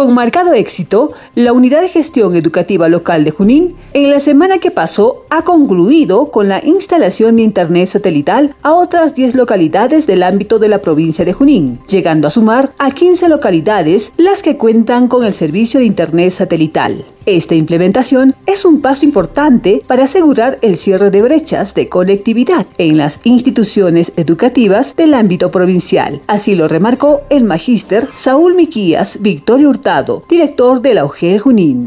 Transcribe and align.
Con 0.00 0.14
marcado 0.14 0.54
éxito, 0.54 1.12
la 1.34 1.52
Unidad 1.52 1.82
de 1.82 1.90
Gestión 1.90 2.34
Educativa 2.34 2.88
Local 2.88 3.22
de 3.22 3.32
Junín 3.32 3.76
en 3.92 4.08
la 4.08 4.18
semana 4.18 4.56
que 4.56 4.70
pasó 4.70 5.24
ha 5.28 5.42
concluido 5.42 6.30
con 6.30 6.48
la 6.48 6.64
instalación 6.64 7.36
de 7.36 7.42
Internet 7.42 7.86
satelital 7.86 8.54
a 8.62 8.72
otras 8.72 9.14
10 9.14 9.34
localidades 9.34 10.06
del 10.06 10.22
ámbito 10.22 10.58
de 10.58 10.68
la 10.68 10.78
provincia 10.78 11.26
de 11.26 11.34
Junín, 11.34 11.80
llegando 11.86 12.28
a 12.28 12.30
sumar 12.30 12.72
a 12.78 12.90
15 12.92 13.28
localidades 13.28 14.14
las 14.16 14.42
que 14.42 14.56
cuentan 14.56 15.06
con 15.06 15.22
el 15.22 15.34
servicio 15.34 15.80
de 15.80 15.84
Internet 15.84 16.32
satelital. 16.32 17.04
Esta 17.26 17.54
implementación 17.54 18.34
es 18.46 18.64
un 18.64 18.80
paso 18.80 19.04
importante 19.04 19.82
para 19.86 20.04
asegurar 20.04 20.58
el 20.62 20.76
cierre 20.76 21.10
de 21.10 21.22
brechas 21.22 21.74
de 21.74 21.88
conectividad 21.88 22.66
en 22.78 22.96
las 22.96 23.20
instituciones 23.24 24.12
educativas 24.16 24.96
del 24.96 25.14
ámbito 25.14 25.50
provincial. 25.50 26.20
Así 26.26 26.54
lo 26.54 26.68
remarcó 26.68 27.22
el 27.30 27.44
magíster 27.44 28.08
Saúl 28.14 28.54
Miquías 28.54 29.20
Victorio 29.20 29.68
Hurtado, 29.68 30.22
director 30.28 30.80
de 30.80 30.94
la 30.94 31.06
Junín. 31.08 31.86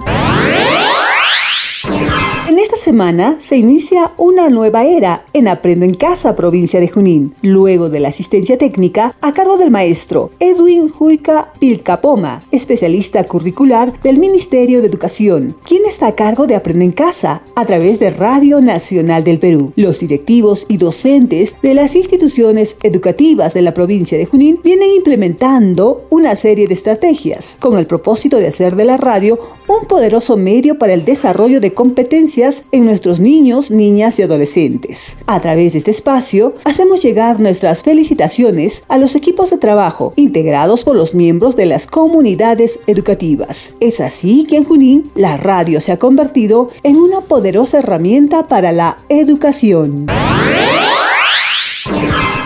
Semana 2.84 3.38
se 3.40 3.56
inicia 3.56 4.12
una 4.18 4.50
nueva 4.50 4.84
era 4.84 5.24
en 5.32 5.48
Aprendo 5.48 5.86
en 5.86 5.94
Casa, 5.94 6.36
provincia 6.36 6.82
de 6.82 6.90
Junín, 6.90 7.34
luego 7.42 7.90
de 7.90 8.02
la 8.02 8.10
asistencia 8.10 8.58
técnica 8.58 9.16
a 9.22 9.34
cargo 9.34 9.56
del 9.58 9.72
maestro 9.72 10.32
Edwin 10.42 10.90
Juica 10.90 11.54
Pilcapoma, 11.60 12.44
especialista 12.52 13.24
curricular 13.24 14.02
del 14.02 14.20
Ministerio 14.20 14.82
de 14.82 14.88
Educación, 14.88 15.56
quien 15.64 15.86
está 15.86 16.08
a 16.08 16.16
cargo 16.16 16.46
de 16.46 16.58
Aprendo 16.58 16.84
en 16.84 16.92
Casa 16.92 17.42
a 17.56 17.66
través 17.66 18.00
de 18.00 18.10
Radio 18.10 18.60
Nacional 18.60 19.24
del 19.24 19.40
Perú. 19.40 19.72
Los 19.78 20.02
directivos 20.02 20.66
y 20.68 20.76
docentes 20.76 21.56
de 21.62 21.76
las 21.76 21.96
instituciones 21.96 22.76
educativas 22.84 23.54
de 23.54 23.62
la 23.62 23.74
provincia 23.74 24.18
de 24.18 24.26
Junín 24.26 24.60
vienen 24.62 24.90
implementando 24.90 26.06
una 26.10 26.36
serie 26.36 26.68
de 26.68 26.74
estrategias 26.74 27.56
con 27.62 27.78
el 27.78 27.88
propósito 27.88 28.40
de 28.40 28.48
hacer 28.48 28.76
de 28.76 28.84
la 28.84 28.98
radio 28.98 29.40
un 29.70 29.88
poderoso 29.88 30.36
medio 30.36 30.78
para 30.78 30.94
el 30.94 31.06
desarrollo 31.06 31.62
de 31.62 31.74
competencias 31.74 32.66
en 32.74 32.86
nuestros 32.86 33.22
niños, 33.22 33.72
niñas 33.72 34.20
y 34.20 34.24
adolescentes. 34.24 35.18
A 35.28 35.40
través 35.40 35.72
de 35.72 35.78
este 35.78 35.92
espacio, 35.92 36.56
hacemos 36.66 37.02
llegar 37.02 37.40
nuestras 37.40 37.84
felicitaciones 37.84 38.84
a 38.90 38.98
los 38.98 39.16
equipos 39.16 39.52
de 39.52 39.60
trabajo 39.60 40.12
integrados 40.16 40.84
por 40.84 40.96
los 40.96 41.14
miembros 41.14 41.56
de 41.56 41.68
las 41.68 41.88
comunidades 41.88 42.80
educativas. 42.88 43.76
Es 43.80 44.02
así 44.02 44.46
que 44.46 44.58
en 44.58 44.66
Junín, 44.66 45.12
la 45.16 45.38
radio 45.38 45.80
se 45.80 45.92
ha 45.92 46.00
convertido 46.00 46.70
en 46.82 46.98
una 46.98 47.22
poderosa 47.22 47.78
herramienta 47.78 48.48
para 48.48 48.72
la 48.72 48.98
educación 49.08 50.08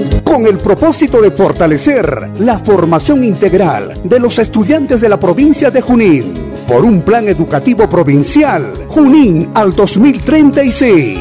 con 0.41 0.49
el 0.49 0.57
propósito 0.57 1.21
de 1.21 1.29
fortalecer 1.29 2.31
la 2.39 2.57
formación 2.57 3.23
integral 3.23 3.93
de 4.03 4.19
los 4.19 4.39
estudiantes 4.39 4.99
de 4.99 5.07
la 5.07 5.19
provincia 5.19 5.69
de 5.69 5.81
Junín 5.81 6.33
por 6.67 6.83
un 6.83 7.03
plan 7.03 7.27
educativo 7.27 7.87
provincial 7.87 8.73
Junín 8.87 9.51
al 9.53 9.71
2036. 9.73 11.19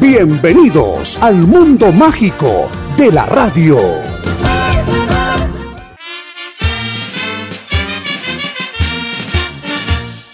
Bienvenidos 0.00 1.18
al 1.20 1.36
mundo 1.36 1.92
mágico 1.92 2.70
de 2.96 3.12
la 3.12 3.26
radio. 3.26 3.76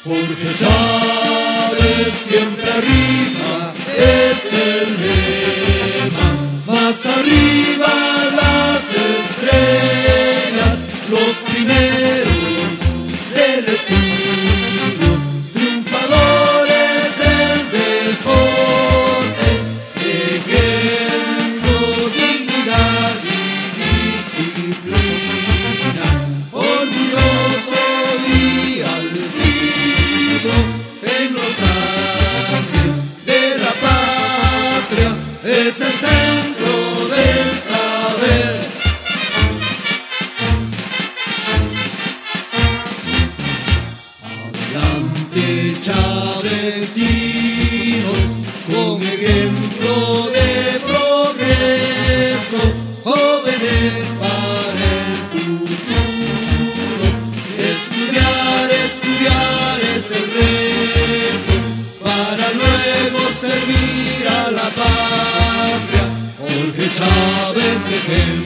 Jorge 0.04 0.54
Chávez 0.58 2.14
siempre 2.14 2.70
arriba 2.70 3.74
es 3.96 4.52
el 4.52 5.21
más 6.92 7.06
arriba 7.06 7.88
las 8.36 8.92
estrellas, 9.18 10.76
los 11.08 11.38
primeros 11.50 12.78
del 13.34 13.64
estudio, 13.64 15.01
ejemplo 49.24 50.28
de 50.30 50.80
progreso, 50.80 52.60
jóvenes 53.04 53.94
para 54.18 54.84
el 55.06 55.18
futuro. 55.30 57.06
Estudiar, 57.72 58.70
estudiar 58.70 59.80
es 59.96 60.10
el 60.10 60.26
reto 60.38 61.54
para 62.02 62.46
luego 62.52 63.20
servir 63.32 64.26
a 64.28 64.50
la 64.50 64.68
patria. 64.80 66.04
Jorge 66.38 66.90
Chávez, 66.96 67.90
ejemplo 67.90 68.41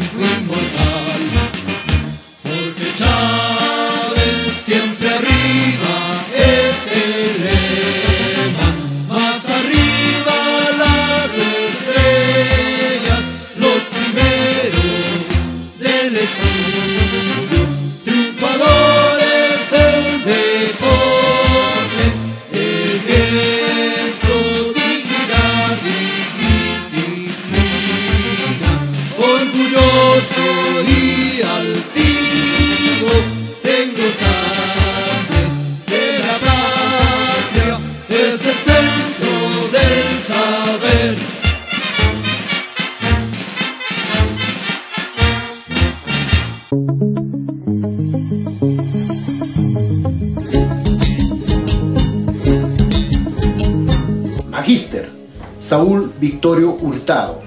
Hurtado, 56.45 57.41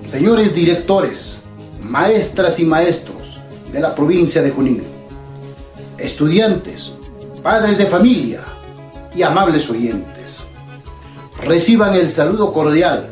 señores 0.00 0.54
directores, 0.54 1.42
maestras 1.80 2.60
y 2.60 2.64
maestros 2.64 3.40
de 3.72 3.80
la 3.80 3.94
provincia 3.94 4.42
de 4.42 4.50
Junín, 4.50 4.82
estudiantes, 5.98 6.92
padres 7.42 7.78
de 7.78 7.86
familia 7.86 8.44
y 9.14 9.22
amables 9.22 9.68
oyentes, 9.70 10.44
reciban 11.42 11.94
el 11.94 12.08
saludo 12.08 12.52
cordial 12.52 13.08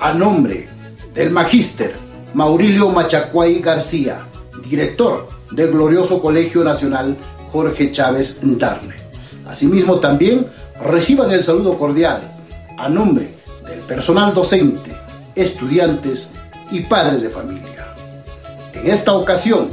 a 0.00 0.12
nombre 0.14 0.68
del 1.14 1.30
Magíster 1.30 1.94
Maurilio 2.32 2.88
Machacuay 2.90 3.60
García, 3.60 4.26
director 4.68 5.28
del 5.50 5.70
glorioso 5.70 6.22
Colegio 6.22 6.64
Nacional 6.64 7.16
Jorge 7.52 7.92
Chávez 7.92 8.38
Darne. 8.42 8.94
Asimismo 9.46 10.00
también 10.00 10.46
reciban 10.82 11.30
el 11.30 11.44
saludo 11.44 11.76
cordial 11.76 12.22
a 12.78 12.88
nombre 12.88 13.41
del 13.68 13.80
personal 13.80 14.34
docente, 14.34 14.96
estudiantes 15.34 16.30
y 16.70 16.80
padres 16.80 17.22
de 17.22 17.30
familia. 17.30 17.94
En 18.74 18.90
esta 18.90 19.14
ocasión, 19.14 19.70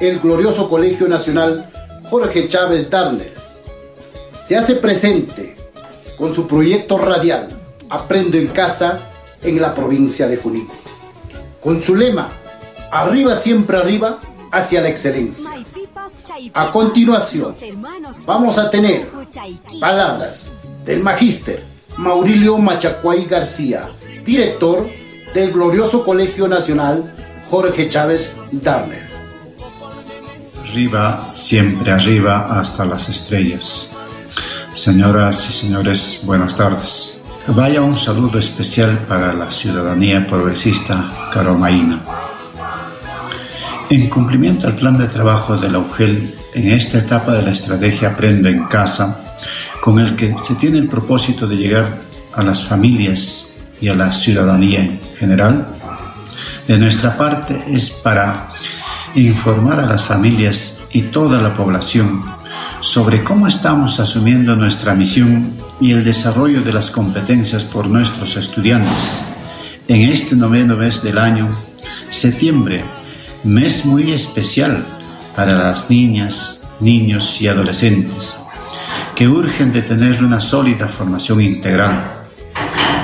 el 0.00 0.20
glorioso 0.20 0.68
Colegio 0.68 1.08
Nacional 1.08 1.68
Jorge 2.10 2.48
Chávez 2.48 2.90
Darner 2.90 3.34
se 4.44 4.56
hace 4.56 4.76
presente 4.76 5.56
con 6.16 6.34
su 6.34 6.46
proyecto 6.46 6.98
radial 6.98 7.48
Aprendo 7.88 8.36
en 8.36 8.48
casa 8.48 8.98
en 9.42 9.60
la 9.60 9.72
provincia 9.72 10.26
de 10.26 10.38
Junín. 10.38 10.68
Con 11.62 11.80
su 11.80 11.94
lema, 11.94 12.28
arriba 12.90 13.36
siempre 13.36 13.76
arriba 13.76 14.18
hacia 14.50 14.80
la 14.80 14.88
excelencia. 14.88 15.48
A 16.52 16.72
continuación, 16.72 17.54
vamos 18.24 18.58
a 18.58 18.70
tener 18.70 19.08
palabras 19.80 20.50
del 20.84 21.00
magíster 21.00 21.62
Maurilio 21.98 22.58
Machacuay 22.58 23.24
García, 23.24 23.88
director 24.24 24.86
del 25.32 25.52
glorioso 25.52 26.04
Colegio 26.04 26.46
Nacional 26.46 27.14
Jorge 27.50 27.88
Chávez 27.88 28.34
Darner. 28.52 29.06
Arriba, 30.62 31.26
siempre 31.30 31.92
arriba, 31.92 32.60
hasta 32.60 32.84
las 32.84 33.08
estrellas. 33.08 33.92
Señoras 34.72 35.48
y 35.48 35.52
señores, 35.52 36.20
buenas 36.24 36.54
tardes. 36.54 37.22
Vaya 37.46 37.80
un 37.80 37.96
saludo 37.96 38.38
especial 38.38 38.98
para 39.08 39.32
la 39.32 39.50
ciudadanía 39.50 40.26
progresista 40.26 41.02
caromaína. 41.32 41.98
En 43.88 44.10
cumplimiento 44.10 44.66
al 44.66 44.74
plan 44.74 44.98
de 44.98 45.06
trabajo 45.06 45.56
de 45.56 45.70
la 45.70 45.78
UGEL 45.78 46.34
en 46.52 46.72
esta 46.72 46.98
etapa 46.98 47.32
de 47.32 47.42
la 47.42 47.52
estrategia 47.52 48.08
Aprendo 48.08 48.48
en 48.48 48.64
Casa, 48.64 49.25
con 49.86 50.00
el 50.00 50.16
que 50.16 50.34
se 50.44 50.56
tiene 50.56 50.78
el 50.78 50.88
propósito 50.88 51.46
de 51.46 51.54
llegar 51.54 52.00
a 52.34 52.42
las 52.42 52.64
familias 52.64 53.52
y 53.80 53.86
a 53.86 53.94
la 53.94 54.10
ciudadanía 54.10 54.80
en 54.80 54.98
general, 55.16 55.64
de 56.66 56.76
nuestra 56.76 57.16
parte 57.16 57.62
es 57.70 57.90
para 57.90 58.48
informar 59.14 59.78
a 59.78 59.86
las 59.86 60.06
familias 60.06 60.86
y 60.90 61.02
toda 61.02 61.40
la 61.40 61.54
población 61.54 62.24
sobre 62.80 63.22
cómo 63.22 63.46
estamos 63.46 64.00
asumiendo 64.00 64.56
nuestra 64.56 64.92
misión 64.96 65.52
y 65.80 65.92
el 65.92 66.02
desarrollo 66.02 66.62
de 66.62 66.72
las 66.72 66.90
competencias 66.90 67.62
por 67.62 67.86
nuestros 67.86 68.36
estudiantes. 68.36 69.22
En 69.86 70.00
este 70.00 70.34
noveno 70.34 70.74
mes 70.74 71.00
del 71.04 71.16
año, 71.16 71.48
septiembre, 72.10 72.82
mes 73.44 73.86
muy 73.86 74.10
especial 74.10 74.84
para 75.36 75.54
las 75.56 75.88
niñas, 75.90 76.66
niños 76.80 77.40
y 77.40 77.46
adolescentes, 77.46 78.40
que 79.14 79.28
urgen 79.28 79.72
de 79.72 79.82
tener 79.82 80.22
una 80.22 80.40
sólida 80.40 80.88
formación 80.88 81.40
integral. 81.40 82.22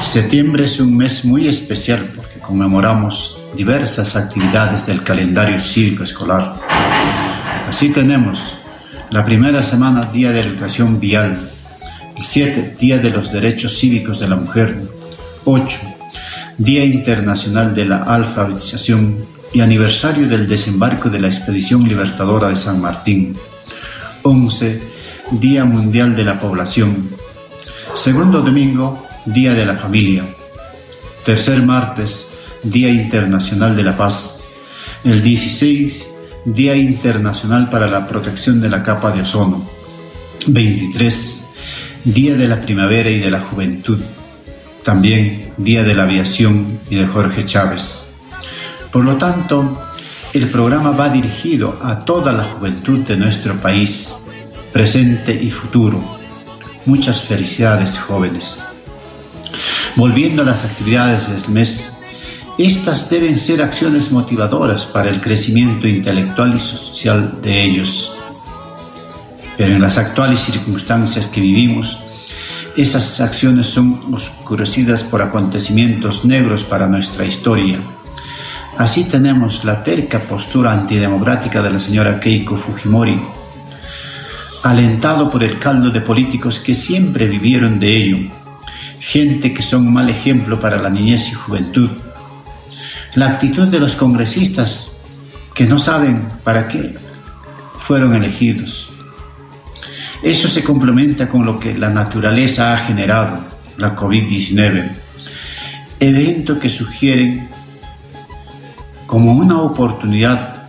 Septiembre 0.01 0.65
es 0.65 0.81
un 0.81 0.97
mes 0.97 1.25
muy 1.25 1.49
especial 1.49 2.13
porque 2.15 2.39
conmemoramos 2.41 3.39
diversas 3.57 4.17
actividades 4.17 4.85
del 4.85 5.03
calendario 5.03 5.59
cívico 5.59 6.03
escolar. 6.03 6.61
Así 7.69 7.93
tenemos 7.93 8.55
la 9.11 9.25
primera 9.25 9.63
semana 9.63 10.07
Día 10.07 10.33
de 10.33 10.41
Educación 10.41 11.01
Vial, 11.01 11.51
el 12.17 12.25
7 12.25 12.77
Día 12.79 12.99
de 12.99 13.11
los 13.11 13.33
Derechos 13.33 13.79
Cívicos 13.79 14.21
de 14.21 14.29
la 14.29 14.37
Mujer, 14.37 14.83
8 15.45 15.79
Día 16.59 16.85
Internacional 16.85 17.75
de 17.75 17.87
la 17.87 18.03
Alfabetización 18.03 19.27
y 19.53 19.61
aniversario 19.61 20.29
del 20.29 20.47
desembarco 20.47 21.09
de 21.09 21.21
la 21.21 21.29
Expedición 21.29 21.89
Libertadora 21.89 22.49
de 22.49 22.57
San 22.57 22.81
Martín, 22.81 23.37
11 24.23 24.92
Día 25.33 25.65
Mundial 25.65 26.15
de 26.15 26.25
la 26.25 26.39
Población, 26.39 27.09
segundo 27.95 28.43
domingo 28.43 29.03
Día 29.25 29.55
de 29.55 29.65
la 29.65 29.77
Familia, 29.77 30.25
tercer 31.25 31.63
martes 31.63 32.35
Día 32.63 32.91
Internacional 32.91 33.75
de 33.75 33.83
la 33.83 33.97
Paz, 33.97 34.43
el 35.05 35.23
16 35.23 36.11
Día 36.45 36.77
Internacional 36.77 37.71
para 37.71 37.87
la 37.87 38.07
Protección 38.07 38.61
de 38.61 38.69
la 38.69 38.83
Capa 38.83 39.11
de 39.13 39.23
Ozono, 39.23 39.67
23 40.49 41.49
Día 42.05 42.35
de 42.35 42.49
la 42.49 42.61
Primavera 42.61 43.09
y 43.09 43.19
de 43.19 43.31
la 43.31 43.41
Juventud, 43.41 44.01
también 44.85 45.53
Día 45.57 45.83
de 45.83 45.95
la 45.95 46.03
Aviación 46.03 46.81
y 46.91 46.97
de 46.97 47.07
Jorge 47.07 47.47
Chávez. 47.47 48.09
Por 48.91 49.05
lo 49.05 49.17
tanto, 49.17 49.81
el 50.35 50.49
programa 50.49 50.91
va 50.91 51.09
dirigido 51.09 51.79
a 51.83 52.01
toda 52.01 52.33
la 52.33 52.45
juventud 52.45 53.01
de 53.01 53.17
nuestro 53.17 53.57
país, 53.61 54.22
presente 54.73 55.35
y 55.35 55.51
futuro. 55.51 56.03
Muchas 56.87 57.23
felicidades 57.23 57.99
jóvenes. 57.99 58.65
Volviendo 59.97 60.43
a 60.43 60.47
las 60.47 60.65
actividades 60.65 61.29
del 61.29 61.49
mes, 61.53 61.99
estas 62.59 63.11
deben 63.11 63.39
ser 63.39 63.63
acciones 63.63 64.11
motivadoras 64.11 64.87
para 64.87 65.11
el 65.11 65.21
crecimiento 65.21 65.87
intelectual 65.87 66.57
y 66.57 66.59
social 66.59 67.41
de 67.43 67.63
ellos. 67.63 68.17
Pero 69.59 69.75
en 69.75 69.83
las 69.83 69.99
actuales 69.99 70.39
circunstancias 70.39 71.29
que 71.29 71.43
vivimos, 71.43 72.01
esas 72.75 73.21
acciones 73.21 73.67
son 73.67 74.01
oscurecidas 74.15 75.05
por 75.05 75.21
acontecimientos 75.21 76.25
negros 76.25 76.65
para 76.65 76.87
nuestra 76.87 77.27
historia. 77.27 77.81
Así 78.79 79.05
tenemos 79.05 79.65
la 79.67 79.83
terca 79.83 80.21
postura 80.21 80.73
antidemocrática 80.73 81.61
de 81.63 81.71
la 81.71 81.79
señora 81.79 82.19
Keiko 82.19 82.57
Fujimori, 82.57 83.21
alentado 84.63 85.31
por 85.31 85.43
el 85.43 85.59
caldo 85.59 85.91
de 85.91 86.01
políticos 86.01 86.59
que 86.61 86.75
siempre 86.75 87.27
vivieron 87.27 87.81
de 87.81 87.97
ello, 87.97 88.31
gente 89.01 89.53
que 89.53 89.63
son 89.63 89.93
mal 89.93 90.09
ejemplo 90.09 90.61
para 90.61 90.81
la 90.81 90.89
niñez 90.89 91.31
y 91.31 91.35
juventud. 91.35 91.91
La 93.15 93.27
actitud 93.27 93.69
de 93.69 93.81
los 93.81 93.97
congresistas 93.97 95.03
que 95.55 95.67
no 95.67 95.79
saben 95.79 96.29
para 96.45 96.69
qué 96.69 96.95
fueron 97.79 98.15
elegidos. 98.15 98.91
Eso 100.23 100.47
se 100.47 100.63
complementa 100.63 101.29
con 101.29 101.45
lo 101.45 101.59
que 101.59 101.77
la 101.77 101.91
naturaleza 101.91 102.73
ha 102.73 102.79
generado, 102.79 103.41
la 103.77 103.97
COVID-19, 103.97 104.93
evento 105.99 106.59
que 106.61 106.69
sugieren 106.69 107.49
como 109.07 109.33
una 109.33 109.61
oportunidad, 109.61 110.69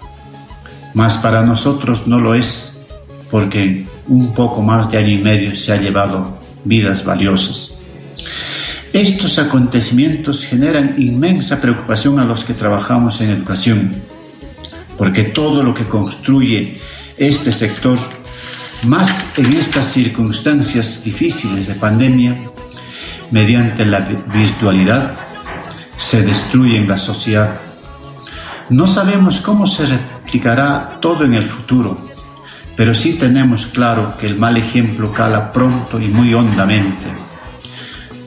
mas 0.95 1.17
para 1.17 1.43
nosotros 1.43 2.07
no 2.07 2.19
lo 2.19 2.33
es, 2.33 2.72
porque 3.33 3.87
un 4.09 4.31
poco 4.31 4.61
más 4.61 4.91
de 4.91 4.99
año 4.99 5.09
y 5.09 5.17
medio 5.17 5.55
se 5.55 5.73
ha 5.73 5.81
llevado 5.81 6.37
vidas 6.65 7.03
valiosas. 7.03 7.79
Estos 8.93 9.39
acontecimientos 9.39 10.45
generan 10.45 10.93
inmensa 10.99 11.59
preocupación 11.59 12.19
a 12.19 12.25
los 12.25 12.43
que 12.43 12.53
trabajamos 12.53 13.21
en 13.21 13.31
educación, 13.31 13.91
porque 14.99 15.23
todo 15.23 15.63
lo 15.63 15.73
que 15.73 15.85
construye 15.85 16.79
este 17.17 17.51
sector, 17.51 17.97
más 18.83 19.35
en 19.39 19.51
estas 19.53 19.87
circunstancias 19.87 21.03
difíciles 21.03 21.65
de 21.65 21.73
pandemia, 21.73 22.37
mediante 23.31 23.83
la 23.83 24.01
virtualidad, 24.31 25.17
se 25.97 26.21
destruye 26.21 26.77
en 26.77 26.87
la 26.87 26.99
sociedad 26.99 27.59
no 28.69 28.87
sabemos 28.87 29.41
cómo 29.41 29.67
se 29.67 29.85
replicará 29.85 30.97
todo 31.01 31.25
en 31.25 31.33
el 31.33 31.43
futuro, 31.43 32.09
pero 32.75 32.93
sí 32.93 33.13
tenemos 33.13 33.67
claro 33.67 34.17
que 34.17 34.25
el 34.25 34.37
mal 34.37 34.57
ejemplo 34.57 35.13
cala 35.13 35.51
pronto 35.51 35.99
y 35.99 36.07
muy 36.07 36.33
hondamente, 36.33 37.07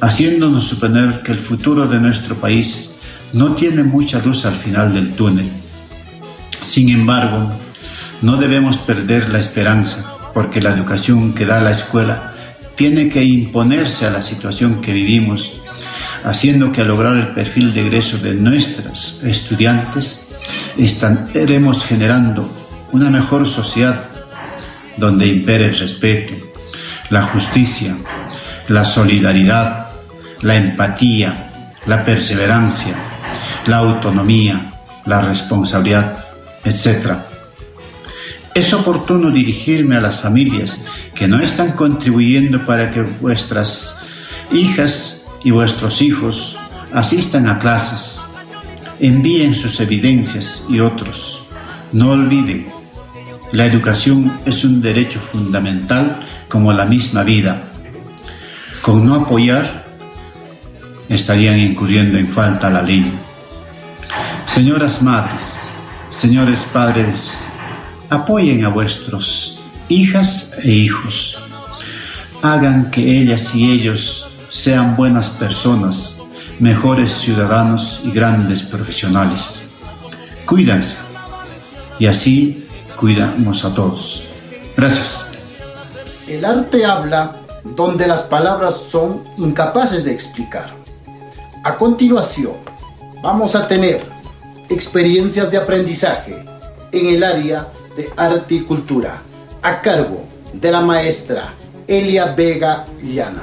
haciéndonos 0.00 0.64
suponer 0.64 1.22
que 1.22 1.32
el 1.32 1.38
futuro 1.38 1.86
de 1.86 1.98
nuestro 1.98 2.36
país 2.36 3.00
no 3.32 3.52
tiene 3.52 3.82
mucha 3.82 4.20
luz 4.20 4.46
al 4.46 4.54
final 4.54 4.94
del 4.94 5.12
túnel. 5.12 5.50
Sin 6.62 6.90
embargo, 6.90 7.50
no 8.22 8.36
debemos 8.36 8.78
perder 8.78 9.28
la 9.30 9.40
esperanza, 9.40 10.04
porque 10.32 10.60
la 10.60 10.70
educación 10.70 11.32
que 11.32 11.46
da 11.46 11.60
la 11.60 11.72
escuela 11.72 12.34
tiene 12.76 13.08
que 13.08 13.24
imponerse 13.24 14.06
a 14.06 14.10
la 14.10 14.22
situación 14.22 14.80
que 14.80 14.92
vivimos, 14.92 15.60
haciendo 16.24 16.72
que 16.72 16.82
al 16.82 16.88
lograr 16.88 17.16
el 17.16 17.28
perfil 17.28 17.72
de 17.72 17.86
egreso 17.86 18.18
de 18.18 18.34
nuestros 18.34 19.20
estudiantes, 19.24 20.28
estaremos 20.76 21.84
generando 21.84 22.50
una 22.92 23.10
mejor 23.10 23.46
sociedad 23.46 24.15
donde 24.96 25.26
impere 25.26 25.66
el 25.66 25.78
respeto, 25.78 26.34
la 27.10 27.22
justicia, 27.22 27.96
la 28.68 28.84
solidaridad, 28.84 29.90
la 30.42 30.56
empatía, 30.56 31.70
la 31.86 32.04
perseverancia, 32.04 32.94
la 33.66 33.78
autonomía, 33.78 34.72
la 35.04 35.20
responsabilidad, 35.20 36.24
etc. 36.64 37.14
Es 38.54 38.72
oportuno 38.72 39.30
dirigirme 39.30 39.96
a 39.96 40.00
las 40.00 40.20
familias 40.20 40.82
que 41.14 41.28
no 41.28 41.40
están 41.40 41.72
contribuyendo 41.72 42.64
para 42.64 42.90
que 42.90 43.02
vuestras 43.02 44.02
hijas 44.52 45.26
y 45.44 45.50
vuestros 45.50 46.02
hijos 46.02 46.58
asistan 46.92 47.48
a 47.48 47.58
clases, 47.58 48.20
envíen 48.98 49.54
sus 49.54 49.80
evidencias 49.80 50.66
y 50.68 50.80
otros. 50.80 51.44
No 51.92 52.10
olviden, 52.10 52.66
la 53.52 53.64
educación 53.64 54.40
es 54.44 54.64
un 54.64 54.80
derecho 54.80 55.20
fundamental 55.20 56.20
como 56.48 56.72
la 56.72 56.84
misma 56.84 57.22
vida. 57.22 57.64
Con 58.82 59.06
no 59.06 59.14
apoyar, 59.14 59.84
estarían 61.08 61.58
incurriendo 61.58 62.18
en 62.18 62.28
falta 62.28 62.70
la 62.70 62.82
ley. 62.82 63.10
Señoras 64.46 65.02
madres, 65.02 65.68
señores 66.10 66.66
padres, 66.72 67.38
apoyen 68.10 68.64
a 68.64 68.68
vuestros 68.68 69.60
hijas 69.88 70.54
e 70.62 70.70
hijos. 70.70 71.38
Hagan 72.42 72.90
que 72.90 73.20
ellas 73.20 73.54
y 73.54 73.70
ellos 73.70 74.28
sean 74.48 74.96
buenas 74.96 75.30
personas, 75.30 76.18
mejores 76.58 77.12
ciudadanos 77.12 78.02
y 78.04 78.10
grandes 78.10 78.62
profesionales. 78.62 79.62
Cuídense 80.44 81.06
y 81.98 82.06
así 82.06 82.65
cuidamos 82.96 83.64
a 83.64 83.74
todos. 83.74 84.26
Gracias. 84.76 85.30
El 86.26 86.44
arte 86.44 86.84
habla 86.84 87.36
donde 87.62 88.06
las 88.06 88.22
palabras 88.22 88.76
son 88.76 89.22
incapaces 89.36 90.04
de 90.04 90.12
explicar. 90.12 90.70
A 91.62 91.76
continuación, 91.76 92.54
vamos 93.22 93.54
a 93.54 93.68
tener 93.68 94.00
experiencias 94.68 95.50
de 95.50 95.58
aprendizaje 95.58 96.36
en 96.92 97.06
el 97.06 97.22
área 97.22 97.68
de 97.96 98.08
arte 98.16 98.56
y 98.56 98.60
cultura 98.60 99.22
a 99.62 99.80
cargo 99.80 100.24
de 100.52 100.70
la 100.70 100.80
maestra 100.80 101.54
Elia 101.86 102.26
Vega 102.32 102.84
Llana. 103.02 103.42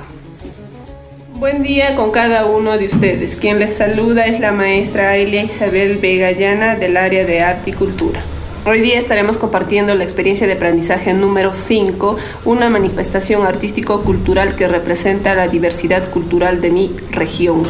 Buen 1.35 1.63
día 1.63 1.95
con 1.95 2.11
cada 2.11 2.45
uno 2.45 2.77
de 2.77 2.85
ustedes. 2.85 3.35
Quien 3.35 3.59
les 3.59 3.75
saluda 3.75 4.25
es 4.25 4.39
la 4.39 4.51
maestra 4.51 5.17
Elia 5.17 5.43
Isabel 5.43 5.97
Vega 5.97 6.31
Llana 6.31 6.75
del 6.75 6.95
área 6.95 7.25
de 7.25 7.41
arte 7.41 7.71
y 7.71 7.73
cultura. 7.73 8.21
Hoy 8.65 8.79
día 8.79 8.97
estaremos 8.97 9.35
compartiendo 9.35 9.93
la 9.93 10.05
experiencia 10.05 10.47
de 10.47 10.53
aprendizaje 10.53 11.13
número 11.13 11.53
5, 11.53 12.15
una 12.45 12.69
manifestación 12.69 13.45
artístico-cultural 13.45 14.55
que 14.55 14.69
representa 14.69 15.35
la 15.35 15.49
diversidad 15.49 16.09
cultural 16.09 16.61
de 16.61 16.69
mi 16.69 16.95
región. 17.11 17.63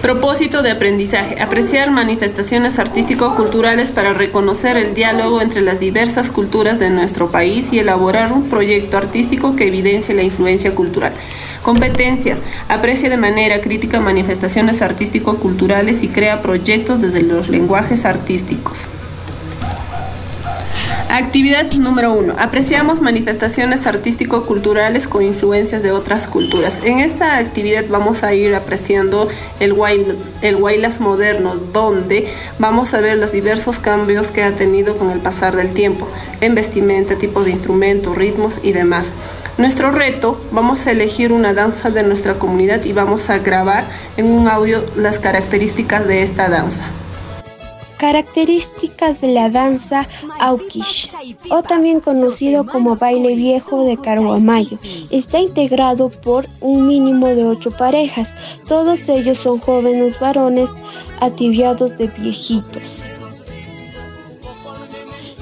Propósito 0.00 0.62
de 0.62 0.70
aprendizaje. 0.70 1.42
Apreciar 1.42 1.90
manifestaciones 1.90 2.78
artístico-culturales 2.78 3.90
para 3.90 4.12
reconocer 4.12 4.76
el 4.76 4.94
diálogo 4.94 5.42
entre 5.42 5.60
las 5.60 5.80
diversas 5.80 6.30
culturas 6.30 6.78
de 6.78 6.90
nuestro 6.90 7.32
país 7.32 7.72
y 7.72 7.80
elaborar 7.80 8.32
un 8.32 8.48
proyecto 8.48 8.96
artístico 8.96 9.56
que 9.56 9.66
evidencie 9.66 10.14
la 10.14 10.22
influencia 10.22 10.72
cultural. 10.72 11.14
Competencias. 11.64 12.40
Aprecia 12.68 13.10
de 13.10 13.16
manera 13.16 13.60
crítica 13.60 13.98
manifestaciones 13.98 14.82
artístico-culturales 14.82 16.04
y 16.04 16.08
crea 16.08 16.42
proyectos 16.42 17.02
desde 17.02 17.22
los 17.22 17.48
lenguajes 17.48 18.04
artísticos. 18.04 18.86
Actividad 21.12 21.72
número 21.72 22.12
uno. 22.12 22.34
Apreciamos 22.38 23.00
manifestaciones 23.00 23.84
artístico-culturales 23.84 25.08
con 25.08 25.24
influencias 25.24 25.82
de 25.82 25.90
otras 25.90 26.28
culturas. 26.28 26.84
En 26.84 27.00
esta 27.00 27.38
actividad 27.38 27.84
vamos 27.88 28.22
a 28.22 28.32
ir 28.32 28.54
apreciando 28.54 29.28
el, 29.58 29.74
el 30.40 30.54
Wailas 30.54 31.00
moderno, 31.00 31.56
donde 31.56 32.32
vamos 32.60 32.94
a 32.94 33.00
ver 33.00 33.18
los 33.18 33.32
diversos 33.32 33.80
cambios 33.80 34.28
que 34.28 34.44
ha 34.44 34.54
tenido 34.54 34.96
con 34.96 35.10
el 35.10 35.18
pasar 35.18 35.56
del 35.56 35.74
tiempo, 35.74 36.06
en 36.40 36.54
vestimenta, 36.54 37.16
tipo 37.16 37.42
de 37.42 37.50
instrumentos, 37.50 38.14
ritmos 38.14 38.54
y 38.62 38.70
demás. 38.70 39.06
Nuestro 39.58 39.90
reto, 39.90 40.40
vamos 40.52 40.86
a 40.86 40.92
elegir 40.92 41.32
una 41.32 41.54
danza 41.54 41.90
de 41.90 42.04
nuestra 42.04 42.34
comunidad 42.34 42.84
y 42.84 42.92
vamos 42.92 43.30
a 43.30 43.38
grabar 43.38 43.84
en 44.16 44.26
un 44.26 44.46
audio 44.46 44.84
las 44.94 45.18
características 45.18 46.06
de 46.06 46.22
esta 46.22 46.48
danza. 46.48 46.84
Características 48.00 49.20
de 49.20 49.28
la 49.28 49.50
danza 49.50 50.08
Aukish, 50.38 51.10
o 51.50 51.62
también 51.62 52.00
conocido 52.00 52.64
como 52.64 52.96
baile 52.96 53.36
viejo 53.36 53.84
de 53.84 53.98
Carguamayo. 53.98 54.78
Está 55.10 55.38
integrado 55.38 56.08
por 56.08 56.46
un 56.62 56.86
mínimo 56.86 57.26
de 57.26 57.44
ocho 57.44 57.70
parejas. 57.72 58.36
Todos 58.66 59.06
ellos 59.10 59.36
son 59.36 59.58
jóvenes 59.58 60.18
varones 60.18 60.70
atibiados 61.20 61.98
de 61.98 62.06
viejitos. 62.06 63.10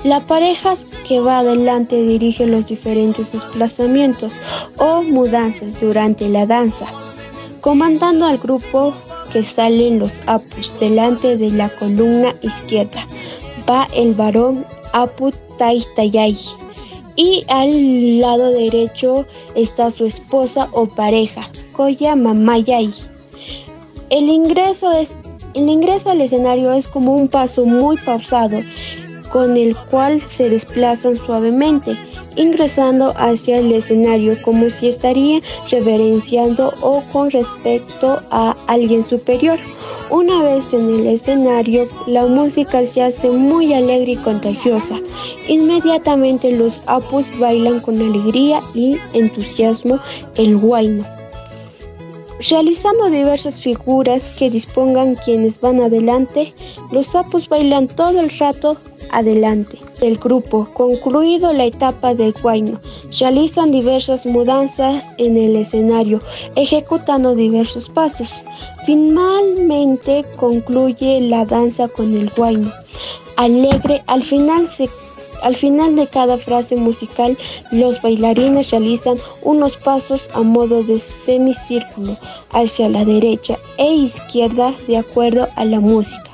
La 0.03 0.27
pareja 0.27 0.75
que 1.07 1.21
va 1.21 1.39
adelante 1.39 2.03
dirige 2.03 2.45
los 2.49 2.67
diferentes 2.67 3.31
desplazamientos 3.31 4.33
o 4.79 5.05
mudanzas 5.05 5.79
durante 5.79 6.29
la 6.29 6.45
danza, 6.45 6.87
comandando 7.61 8.27
al 8.27 8.39
grupo 8.39 8.95
que 9.33 9.43
salen 9.43 9.99
los 9.99 10.23
apus 10.27 10.79
delante 10.81 11.37
de 11.37 11.51
la 11.51 11.69
columna 11.69 12.35
izquierda. 12.43 13.07
Va 13.69 13.87
el 13.95 14.15
varón 14.15 14.65
apu 14.93 15.31
taitayay 15.59 16.37
y 17.17 17.45
al 17.49 18.21
lado 18.21 18.53
derecho 18.53 19.27
está 19.57 19.91
su 19.91 20.07
esposa 20.07 20.69
o 20.73 20.87
pareja, 20.87 21.51
Koya 21.73 22.15
Mamayay. 22.15 22.91
El 24.11 24.29
ingreso, 24.29 24.93
es, 24.93 25.19
el 25.55 25.69
ingreso 25.69 26.13
al 26.13 26.21
escenario 26.21 26.73
es 26.73 26.87
como 26.87 27.15
un 27.15 27.27
paso 27.27 27.67
muy 27.67 27.97
pausado 27.97 28.61
con 29.33 29.57
el 29.57 29.77
cual 29.77 30.21
se 30.21 30.49
desplazan 30.49 31.17
suavemente 31.17 31.97
ingresando 32.39 33.13
hacia 33.17 33.59
el 33.59 33.73
escenario 33.73 34.41
como 34.43 34.71
si 34.71 34.89
estaría 34.89 35.41
reverenciando 35.71 36.73
o 36.81 37.03
con 37.13 37.31
respecto 37.31 38.21
a 38.31 38.57
alguien 38.67 39.05
superior. 39.05 39.59
Una 40.11 40.43
vez 40.43 40.73
en 40.73 40.89
el 40.89 41.07
escenario, 41.07 41.87
la 42.07 42.25
música 42.25 42.87
se 42.87 43.03
hace 43.03 43.29
muy 43.29 43.75
alegre 43.75 44.13
y 44.13 44.17
contagiosa. 44.17 44.99
Inmediatamente 45.49 46.51
los 46.53 46.83
apus 46.87 47.37
bailan 47.39 47.81
con 47.81 48.01
alegría 48.01 48.63
y 48.75 48.97
entusiasmo 49.13 49.99
el 50.37 50.57
guayno 50.57 51.05
realizando 52.51 53.11
diversas 53.11 53.61
figuras 53.61 54.31
que 54.31 54.49
dispongan 54.49 55.17
quienes 55.17 55.61
van 55.61 55.81
adelante, 55.81 56.55
los 56.93 57.07
sapos 57.07 57.49
bailan 57.49 57.89
todo 57.89 58.21
el 58.21 58.31
rato 58.31 58.77
adelante 59.11 59.79
del 60.01 60.19
grupo. 60.19 60.69
Concluido 60.75 61.53
la 61.53 61.65
etapa 61.65 62.15
de 62.15 62.33
guayno, 62.33 62.81
realizan 63.19 63.71
diversas 63.71 64.27
mudanzas 64.27 65.15
en 65.19 65.37
el 65.37 65.57
escenario, 65.57 66.21
ejecutando 66.57 67.35
diversos 67.35 67.89
pasos. 67.89 68.47
Finalmente 68.87 70.25
concluye 70.37 71.21
la 71.21 71.45
danza 71.45 71.89
con 71.89 72.15
el 72.15 72.31
guayno. 72.31 72.73
Alegre, 73.37 74.03
al 74.07 74.23
final 74.23 74.69
se 74.69 74.89
al 75.43 75.55
final 75.55 75.95
de 75.95 76.09
cada 76.09 76.37
frase 76.37 76.75
musical, 76.75 77.39
los 77.71 78.03
bailarines 78.03 78.73
realizan 78.73 79.19
unos 79.43 79.77
pasos 79.77 80.29
a 80.35 80.41
modo 80.41 80.83
de 80.83 80.99
semicírculo 80.99 82.17
hacia 82.51 82.89
la 82.89 83.05
derecha 83.05 83.57
e 83.77 83.95
izquierda 83.95 84.75
de 84.89 84.97
acuerdo 84.97 85.49
a 85.55 85.65
la 85.65 85.79
música 85.79 86.29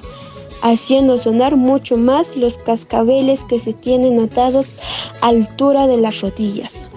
haciendo 0.64 1.18
sonar 1.18 1.56
mucho 1.56 1.98
más 1.98 2.36
los 2.36 2.56
cascabeles 2.56 3.44
que 3.44 3.58
se 3.58 3.74
tienen 3.74 4.18
atados 4.18 4.74
a 5.20 5.28
altura 5.28 5.86
de 5.86 5.98
las 5.98 6.22
rodillas. 6.22 6.88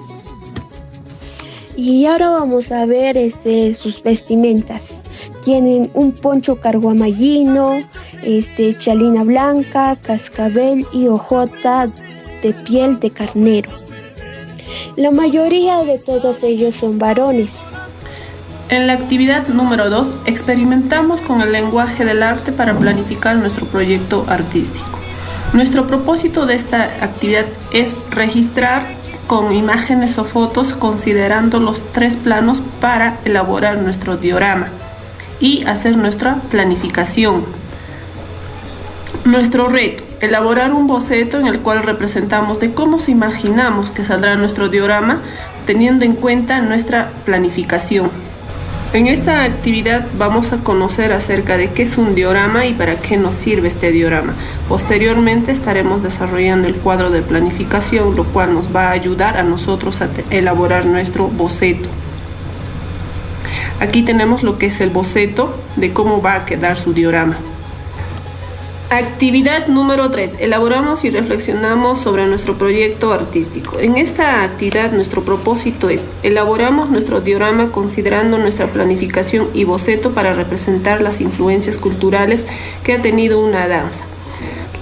Y 1.76 2.06
ahora 2.06 2.30
vamos 2.30 2.72
a 2.72 2.86
ver 2.86 3.18
este, 3.18 3.74
sus 3.74 4.02
vestimentas. 4.02 5.04
Tienen 5.44 5.92
un 5.94 6.14
poncho 6.14 6.60
carguamallino, 6.62 7.74
este, 8.24 8.76
chalina 8.78 9.26
blanca, 9.26 9.98
cascabel 9.98 10.88
y 10.94 11.08
hojota 11.08 11.88
de 12.42 12.54
piel 12.54 13.00
de 13.00 13.12
carnero. 13.12 13.70
La 14.96 15.12
mayoría 15.12 15.84
de 15.84 16.00
todos 16.00 16.42
ellos 16.42 16.74
son 16.74 16.98
varones. 16.98 17.64
En 18.70 18.86
la 18.86 18.94
actividad 18.94 19.48
número 19.48 19.90
2 19.90 20.12
experimentamos 20.26 21.22
con 21.22 21.40
el 21.40 21.54
lenguaje 21.54 22.04
del 22.04 22.22
arte 22.22 22.52
para 22.52 22.78
planificar 22.78 23.38
nuestro 23.38 23.66
proyecto 23.66 24.26
artístico. 24.28 25.00
Nuestro 25.54 25.88
propósito 25.88 26.46
de 26.46 26.56
esta 26.56 26.82
actividad 27.02 27.46
es 27.72 27.96
registrar 28.12 28.84
con 29.26 29.54
imágenes 29.54 30.18
o 30.18 30.26
fotos 30.26 30.74
considerando 30.74 31.62
los 31.62 31.80
tres 31.94 32.18
planos 32.18 32.62
para 32.82 33.18
elaborar 33.24 33.78
nuestro 33.78 34.18
diorama 34.18 34.68
y 35.40 35.66
hacer 35.66 35.96
nuestra 35.96 36.36
planificación. 36.52 37.46
Nuestro 39.24 39.70
reto, 39.70 40.04
elaborar 40.20 40.74
un 40.74 40.88
boceto 40.88 41.40
en 41.40 41.48
el 41.48 41.60
cual 41.60 41.84
representamos 41.84 42.60
de 42.60 42.74
cómo 42.74 43.00
se 43.00 43.12
imaginamos 43.12 43.92
que 43.92 44.04
saldrá 44.04 44.36
nuestro 44.36 44.68
diorama 44.68 45.22
teniendo 45.66 46.04
en 46.04 46.16
cuenta 46.16 46.60
nuestra 46.60 47.12
planificación. 47.24 48.27
En 48.94 49.08
esta 49.08 49.44
actividad 49.44 50.08
vamos 50.18 50.54
a 50.54 50.58
conocer 50.58 51.12
acerca 51.12 51.58
de 51.58 51.70
qué 51.72 51.84
es 51.84 51.98
un 51.98 52.16
diorama 52.16 52.66
y 52.66 52.74
para 52.74 52.96
qué 52.96 53.18
nos 53.18 53.36
sirve 53.36 53.68
este 53.68 53.92
diorama. 53.92 54.34
Posteriormente 54.70 55.52
estaremos 55.52 56.02
desarrollando 56.04 56.70
el 56.70 56.76
cuadro 56.76 57.10
de 57.10 57.22
planificación, 57.22 58.16
lo 58.16 58.24
cual 58.24 58.54
nos 58.54 58.74
va 58.74 58.88
a 58.88 58.92
ayudar 58.92 59.38
a 59.38 59.44
nosotros 59.44 60.02
a 60.02 60.10
elaborar 60.32 60.86
nuestro 60.86 61.28
boceto. 61.28 61.90
Aquí 63.82 64.04
tenemos 64.04 64.42
lo 64.42 64.58
que 64.58 64.68
es 64.68 64.80
el 64.80 64.90
boceto 64.90 65.54
de 65.76 65.92
cómo 65.92 66.22
va 66.22 66.36
a 66.36 66.46
quedar 66.46 66.78
su 66.78 66.94
diorama. 66.94 67.38
Actividad 68.90 69.68
número 69.68 70.10
3. 70.12 70.36
Elaboramos 70.40 71.04
y 71.04 71.10
reflexionamos 71.10 72.00
sobre 72.00 72.26
nuestro 72.26 72.58
proyecto 72.58 73.12
artístico. 73.12 73.80
En 73.80 73.98
esta 73.98 74.44
actividad 74.44 74.94
nuestro 74.94 75.26
propósito 75.26 75.90
es 75.90 76.04
elaboramos 76.24 76.90
nuestro 76.90 77.20
diorama 77.20 77.70
considerando 77.74 78.38
nuestra 78.38 78.68
planificación 78.68 79.50
y 79.54 79.66
boceto 79.66 80.12
para 80.14 80.34
representar 80.34 81.02
las 81.02 81.20
influencias 81.20 81.78
culturales 81.78 82.46
que 82.86 82.94
ha 82.94 83.02
tenido 83.02 83.42
una 83.42 83.68
danza. 83.68 84.06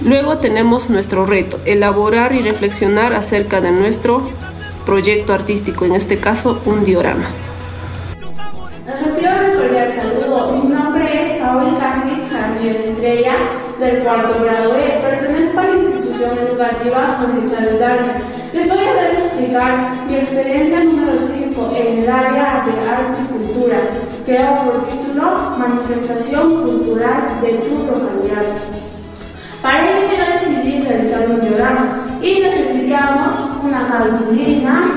Luego 0.04 0.38
tenemos 0.38 0.88
nuestro 0.88 1.26
reto, 1.26 1.58
elaborar 1.64 2.32
y 2.32 2.42
reflexionar 2.42 3.12
acerca 3.12 3.60
de 3.60 3.72
nuestro 3.72 4.22
proyecto 4.84 5.32
artístico, 5.32 5.84
en 5.84 5.96
este 5.96 6.18
caso 6.18 6.60
un 6.64 6.84
diorama. 6.84 7.26
Reciban 9.04 9.46
un 9.46 9.92
saludo. 9.92 10.62
Mi 10.62 10.68
nombre 10.68 11.26
es 11.26 11.40
Saúl 11.40 11.76
Jaramillo 11.76 12.70
Estrella 12.70 13.34
del 13.78 13.98
cuarto 13.98 14.42
grado 14.42 14.74
E, 14.76 14.98
pertenezco 15.00 15.60
a 15.60 15.64
la 15.64 15.76
institución 15.76 16.30
educativa 16.38 17.18
Chávez 17.50 17.80
Darwin. 17.80 18.12
Les 18.52 18.68
voy 18.68 18.78
a 18.78 19.12
explicar 19.12 19.92
mi 20.08 20.16
experiencia 20.16 20.84
número 20.84 21.12
5 21.18 21.72
en 21.76 22.02
el 22.02 22.08
área 22.08 22.64
de 22.64 22.88
arte 22.88 23.22
y 23.22 23.26
cultura, 23.26 23.78
que 24.24 24.32
da 24.32 24.64
por 24.64 24.86
título 24.86 25.56
Manifestación 25.58 26.62
Cultural 26.62 27.40
de 27.42 27.52
tu 27.52 27.84
localidad. 27.84 28.46
Para 29.60 29.90
ello 29.90 30.16
yo 30.16 30.32
decidí 30.32 30.82
realizar 30.82 31.28
un 31.28 31.40
diorama 31.40 32.06
y 32.22 32.40
necesitamos 32.40 33.34
una 33.62 33.88
cartulina, 33.88 34.94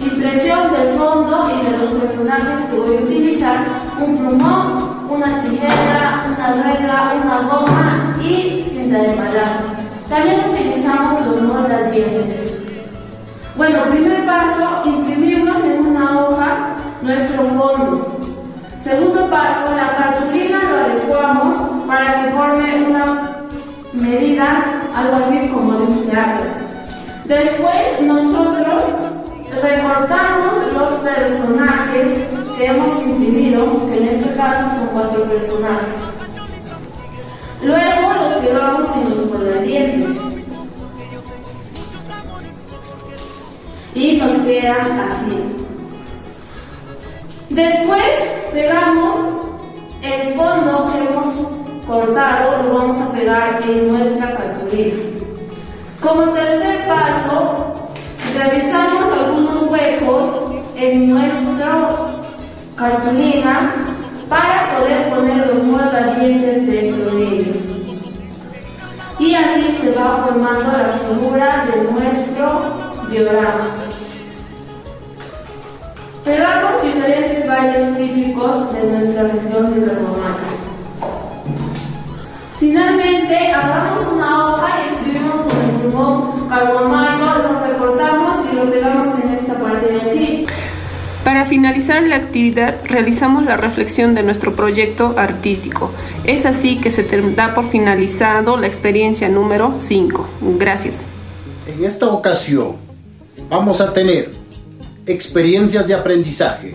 impresión 0.00 0.72
del 0.72 0.96
fondo 0.96 1.50
y 1.50 1.64
de 1.64 1.78
los 1.78 1.88
personajes 1.88 2.70
que 2.70 2.76
voy 2.78 2.96
a 2.96 3.00
utilizar, 3.00 3.66
un 4.00 4.16
plumón, 4.16 4.89
una 5.10 5.42
tijera, 5.42 6.24
una 6.28 6.62
regla, 6.62 7.12
una 7.22 7.40
goma 7.40 8.16
y 8.20 8.62
cinta 8.62 8.98
de 8.98 9.10
embalaje. 9.10 9.64
También 10.08 10.40
utilizamos 10.48 11.26
los 11.26 11.42
moldes 11.42 12.56
Bueno, 13.56 13.78
primer 13.90 14.24
paso, 14.24 14.82
imprimimos 14.84 15.62
en 15.64 15.86
una 15.86 16.20
hoja 16.20 16.74
nuestro 17.02 17.42
fondo. 17.42 18.18
Segundo 18.80 19.28
paso, 19.28 19.74
la 19.74 19.96
cartulina 19.96 20.58
lo 20.70 20.76
adecuamos 20.78 21.56
para 21.86 22.22
que 22.22 22.30
forme 22.30 22.86
una 22.88 23.30
medida, 23.92 24.64
algo 24.94 25.16
así 25.16 25.48
como 25.48 25.72
de 25.72 25.82
un 25.86 26.08
teatro. 26.08 26.46
Después 27.24 28.00
nosotros 28.02 28.84
recortamos 29.62 30.72
los 30.72 30.90
personajes 31.00 32.18
que 32.56 32.66
hemos 32.66 33.02
imprimido, 33.02 33.86
que 33.86 33.96
en 33.98 34.08
este 34.08 34.36
caso 34.36 34.76
son 34.76 34.88
cuatro 34.92 35.24
personajes. 35.24 35.96
Luego 37.62 38.12
los 38.14 38.32
pegamos 38.44 38.96
en 38.96 39.10
los 39.10 39.28
guardadientes. 39.28 40.10
Y 43.94 44.16
nos 44.18 44.32
quedan 44.42 45.00
así. 45.00 45.60
Después 47.50 48.02
pegamos 48.52 49.16
el 50.02 50.34
fondo 50.34 50.90
que 50.92 50.98
hemos 50.98 51.86
cortado, 51.86 52.62
lo 52.62 52.74
vamos 52.74 52.98
a 52.98 53.12
pegar 53.12 53.60
en 53.62 53.92
nuestra 53.92 54.36
cartulina. 54.36 54.96
Como 56.00 56.30
tercer 56.30 56.86
paso, 56.86 57.69
realizamos 58.34 59.12
algunos 59.12 59.70
huecos 59.70 60.52
en 60.76 61.10
nuestro 61.10 62.10
cartulina 62.76 63.72
para 64.28 64.78
poder 64.78 65.10
poner 65.10 65.46
los 65.46 65.64
moldientes 65.64 66.66
dentro 66.66 67.14
de 67.14 67.22
ello. 67.22 67.52
Y 69.18 69.34
así 69.34 69.70
se 69.72 69.92
va 69.92 70.24
formando 70.26 70.72
la 70.72 70.88
figura 70.88 71.66
de 71.66 71.92
nuestro 71.92 72.62
diorama. 73.10 73.68
Pegamos 76.24 76.82
diferentes 76.82 77.46
bailes 77.46 77.96
típicos 77.96 78.72
de 78.72 78.82
nuestra 78.84 79.22
región 79.24 79.74
de 79.74 79.86
Romana. 79.86 80.36
Finalmente, 82.58 83.52
agarramos 83.52 84.06
una 84.12 84.46
hoja 84.46 84.68
y 84.80 84.94
escribimos 84.94 85.46
con 85.46 85.60
el 85.64 85.80
plumón 85.80 86.48
carbomayo, 86.48 87.49
parte 89.70 89.92
de 89.92 90.00
aquí. 90.00 90.46
Para 91.24 91.44
finalizar 91.44 92.02
la 92.02 92.16
actividad 92.16 92.76
realizamos 92.84 93.44
la 93.44 93.56
reflexión 93.56 94.14
de 94.14 94.22
nuestro 94.22 94.54
proyecto 94.54 95.14
artístico. 95.18 95.90
Es 96.24 96.46
así 96.46 96.80
que 96.80 96.90
se 96.90 97.02
da 97.02 97.54
por 97.54 97.68
finalizado 97.68 98.56
la 98.56 98.66
experiencia 98.66 99.28
número 99.28 99.74
5. 99.76 100.26
Gracias. 100.58 100.96
En 101.66 101.84
esta 101.84 102.08
ocasión 102.08 102.76
vamos 103.48 103.80
a 103.80 103.92
tener 103.92 104.30
experiencias 105.06 105.86
de 105.86 105.94
aprendizaje 105.94 106.74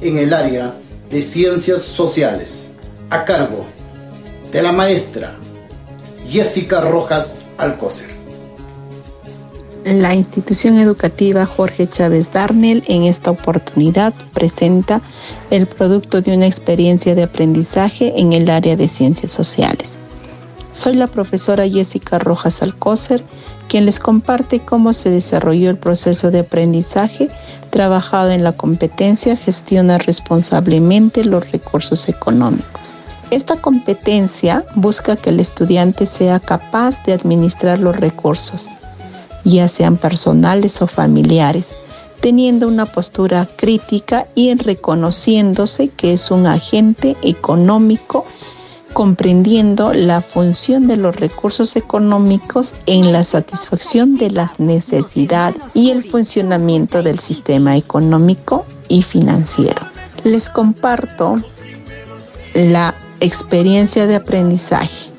en 0.00 0.18
el 0.18 0.32
área 0.32 0.74
de 1.10 1.22
ciencias 1.22 1.82
sociales 1.82 2.68
a 3.10 3.24
cargo 3.24 3.66
de 4.50 4.62
la 4.62 4.72
maestra 4.72 5.34
Jessica 6.28 6.80
Rojas 6.80 7.40
Alcócer. 7.58 8.11
La 9.84 10.14
institución 10.14 10.78
educativa 10.78 11.44
Jorge 11.44 11.88
Chávez 11.88 12.32
Darnell 12.32 12.84
en 12.86 13.02
esta 13.02 13.32
oportunidad 13.32 14.14
presenta 14.32 15.02
el 15.50 15.66
producto 15.66 16.22
de 16.22 16.36
una 16.36 16.46
experiencia 16.46 17.16
de 17.16 17.24
aprendizaje 17.24 18.12
en 18.16 18.32
el 18.32 18.48
área 18.48 18.76
de 18.76 18.88
ciencias 18.88 19.32
sociales. 19.32 19.98
Soy 20.70 20.94
la 20.94 21.08
profesora 21.08 21.68
Jessica 21.68 22.20
Rojas 22.20 22.62
Alcócer, 22.62 23.24
quien 23.66 23.84
les 23.84 23.98
comparte 23.98 24.60
cómo 24.60 24.92
se 24.92 25.10
desarrolló 25.10 25.68
el 25.70 25.78
proceso 25.78 26.30
de 26.30 26.40
aprendizaje 26.40 27.28
trabajado 27.70 28.30
en 28.30 28.44
la 28.44 28.52
competencia 28.52 29.36
gestiona 29.36 29.98
responsablemente 29.98 31.24
los 31.24 31.50
recursos 31.50 32.08
económicos. 32.08 32.94
Esta 33.32 33.56
competencia 33.56 34.64
busca 34.76 35.16
que 35.16 35.30
el 35.30 35.40
estudiante 35.40 36.06
sea 36.06 36.38
capaz 36.38 37.02
de 37.02 37.14
administrar 37.14 37.80
los 37.80 37.96
recursos, 37.96 38.70
ya 39.44 39.68
sean 39.68 39.96
personales 39.96 40.80
o 40.82 40.86
familiares, 40.86 41.74
teniendo 42.20 42.68
una 42.68 42.86
postura 42.86 43.48
crítica 43.56 44.28
y 44.34 44.54
reconociéndose 44.54 45.88
que 45.88 46.12
es 46.12 46.30
un 46.30 46.46
agente 46.46 47.16
económico, 47.22 48.24
comprendiendo 48.92 49.92
la 49.92 50.20
función 50.20 50.86
de 50.86 50.96
los 50.96 51.16
recursos 51.16 51.76
económicos 51.76 52.74
en 52.86 53.10
la 53.12 53.24
satisfacción 53.24 54.16
de 54.16 54.30
las 54.30 54.60
necesidades 54.60 55.60
y 55.74 55.90
el 55.90 56.04
funcionamiento 56.04 57.02
del 57.02 57.18
sistema 57.18 57.76
económico 57.76 58.66
y 58.88 59.02
financiero. 59.02 59.82
Les 60.24 60.50
comparto 60.50 61.36
la 62.54 62.94
experiencia 63.20 64.06
de 64.06 64.16
aprendizaje. 64.16 65.10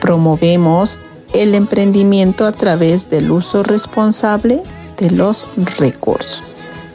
Promovemos 0.00 1.00
el 1.42 1.54
emprendimiento 1.54 2.46
a 2.46 2.52
través 2.52 3.10
del 3.10 3.30
uso 3.30 3.62
responsable 3.62 4.62
de 4.98 5.10
los 5.10 5.46
recursos. 5.78 6.42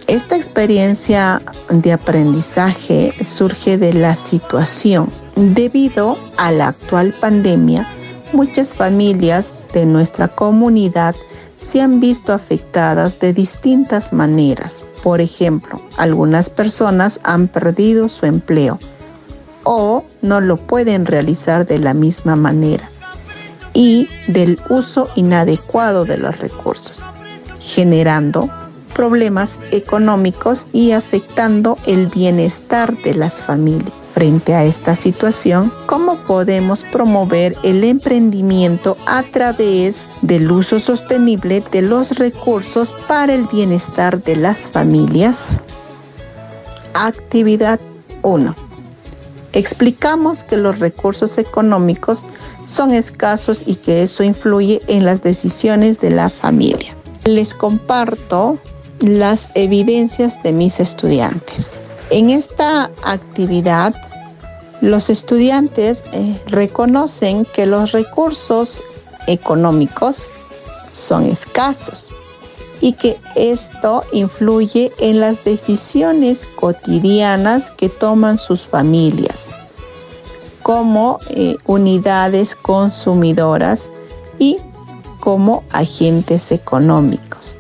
Esta 0.08 0.36
experiencia 0.36 1.42
de 1.70 1.94
aprendizaje 1.94 3.14
surge 3.24 3.78
de 3.78 3.94
la 3.94 4.16
situación. 4.16 5.12
Debido 5.36 6.18
a 6.38 6.52
la 6.52 6.70
actual 6.70 7.14
pandemia, 7.14 7.88
muchas 8.34 8.74
familias 8.76 9.54
de 9.74 9.86
nuestra 9.86 10.28
comunidad 10.28 11.16
se 11.60 11.80
han 11.80 12.00
visto 12.00 12.34
afectadas 12.34 13.20
de 13.20 13.34
distintas 13.34 14.12
maneras. 14.12 14.88
Por 15.04 15.22
ejemplo, 15.22 15.80
algunas 15.98 16.50
personas 16.50 17.20
han 17.24 17.48
perdido 17.48 18.10
su 18.10 18.26
empleo 18.26 18.80
o 19.64 20.04
no 20.24 20.42
lo 20.42 20.58
pueden 20.58 21.06
realizar 21.06 21.68
de 21.68 21.78
la 21.78 21.94
misma 21.94 22.36
manera 22.36 22.90
y 23.74 24.08
del 24.28 24.60
uso 24.70 25.10
inadecuado 25.16 26.06
de 26.06 26.18
los 26.18 26.40
recursos, 26.40 27.04
generando 27.60 28.50
problemas 28.94 29.60
económicos 29.72 30.68
y 30.74 30.92
afectando 30.92 31.78
el 31.86 32.08
bienestar 32.08 32.98
de 33.04 33.14
las 33.14 33.42
familias. 33.42 33.94
Frente 34.14 34.54
a 34.54 34.66
esta 34.66 34.96
situación, 34.96 35.72
¿cómo 35.86 36.18
podemos 36.28 36.84
promover 36.84 37.56
el 37.64 37.84
emprendimiento 37.86 38.98
a 39.06 39.24
través 39.24 40.12
del 40.22 40.52
uso 40.52 40.82
sostenible 40.82 41.64
de 41.72 41.82
los 41.82 42.18
recursos 42.18 42.94
para 43.08 43.34
el 43.34 43.46
bienestar 43.48 44.22
de 44.22 44.36
las 44.36 44.70
familias? 44.70 45.62
Actividad 46.94 47.80
1. 48.22 48.71
Explicamos 49.54 50.44
que 50.44 50.58
los 50.58 50.80
recursos 50.80 51.38
económicos 51.38 52.26
son 52.64 52.94
escasos 52.94 53.64
y 53.66 53.76
que 53.76 54.04
eso 54.04 54.24
influye 54.24 54.82
en 54.88 55.06
las 55.06 55.22
decisiones 55.22 56.00
de 56.00 56.12
la 56.12 56.30
familia. 56.30 56.96
Les 57.26 57.54
comparto 57.54 58.58
las 59.00 59.50
evidencias 59.56 60.42
de 60.44 60.54
mis 60.54 60.80
estudiantes. 60.80 61.72
En 62.12 62.30
esta 62.30 62.92
actividad, 63.04 63.94
los 64.80 65.10
estudiantes 65.10 66.04
eh, 66.14 66.40
reconocen 66.48 67.46
que 67.46 67.66
los 67.66 67.92
recursos 67.92 68.84
económicos 69.28 70.30
son 70.92 71.26
escasos 71.26 72.12
y 72.82 72.94
que 72.94 73.20
esto 73.36 74.04
influye 74.12 74.92
en 75.00 75.20
las 75.20 75.44
decisiones 75.44 76.48
cotidianas 76.56 77.72
que 77.72 77.90
toman 77.90 78.38
sus 78.38 78.66
familias 78.66 79.52
como 80.64 81.20
eh, 81.30 81.58
unidades 81.66 82.56
consumidoras 82.56 83.92
y 84.40 84.58
como 85.20 85.64
agentes 85.72 86.52
económicos. 86.52 87.58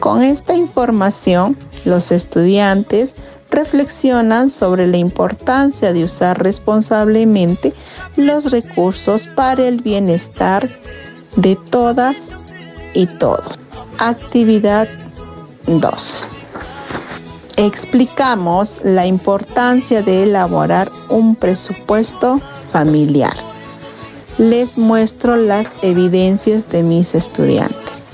Con 0.00 0.22
esta 0.22 0.54
información, 0.54 1.56
los 1.84 2.12
estudiantes 2.12 3.16
reflexionan 3.50 4.50
sobre 4.50 4.86
la 4.86 4.98
importancia 4.98 5.92
de 5.92 6.04
usar 6.04 6.42
responsablemente 6.42 7.72
los 8.16 8.50
recursos 8.50 9.26
para 9.34 9.66
el 9.66 9.80
bienestar 9.80 10.68
de 11.36 11.56
todas 11.56 12.30
y 12.94 13.06
todos. 13.06 13.58
Actividad 14.00 14.86
2. 15.66 16.26
Explicamos 17.56 18.80
la 18.84 19.06
importancia 19.06 20.02
de 20.02 20.22
elaborar 20.22 20.88
un 21.08 21.34
presupuesto 21.34 22.40
familiar. 22.72 23.36
Les 24.38 24.78
muestro 24.78 25.34
las 25.34 25.74
evidencias 25.82 26.68
de 26.68 26.84
mis 26.84 27.16
estudiantes. 27.16 28.12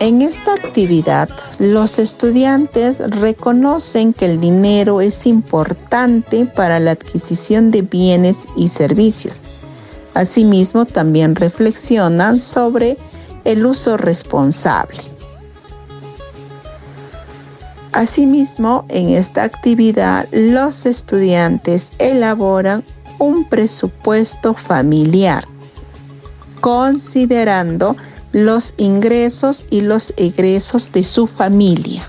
En 0.00 0.22
esta 0.22 0.54
actividad, 0.54 1.28
los 1.60 2.00
estudiantes 2.00 2.98
reconocen 2.98 4.12
que 4.14 4.24
el 4.24 4.40
dinero 4.40 5.00
es 5.00 5.24
importante 5.28 6.46
para 6.46 6.80
la 6.80 6.90
adquisición 6.90 7.70
de 7.70 7.82
bienes 7.82 8.48
y 8.56 8.66
servicios. 8.66 9.44
Asimismo, 10.14 10.84
también 10.84 11.36
reflexionan 11.36 12.40
sobre 12.40 12.98
el 13.44 13.64
uso 13.64 13.96
responsable. 13.96 15.11
Asimismo, 17.92 18.86
en 18.88 19.10
esta 19.10 19.42
actividad, 19.42 20.26
los 20.32 20.86
estudiantes 20.86 21.92
elaboran 21.98 22.82
un 23.18 23.46
presupuesto 23.46 24.54
familiar, 24.54 25.46
considerando 26.60 27.94
los 28.32 28.72
ingresos 28.78 29.66
y 29.68 29.82
los 29.82 30.14
egresos 30.16 30.90
de 30.90 31.04
su 31.04 31.26
familia, 31.26 32.08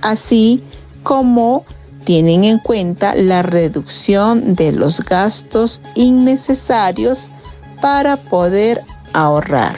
así 0.00 0.62
como 1.02 1.66
tienen 2.04 2.44
en 2.44 2.58
cuenta 2.58 3.14
la 3.14 3.42
reducción 3.42 4.54
de 4.54 4.72
los 4.72 5.00
gastos 5.00 5.82
innecesarios 5.94 7.30
para 7.82 8.16
poder 8.16 8.82
ahorrar. 9.12 9.76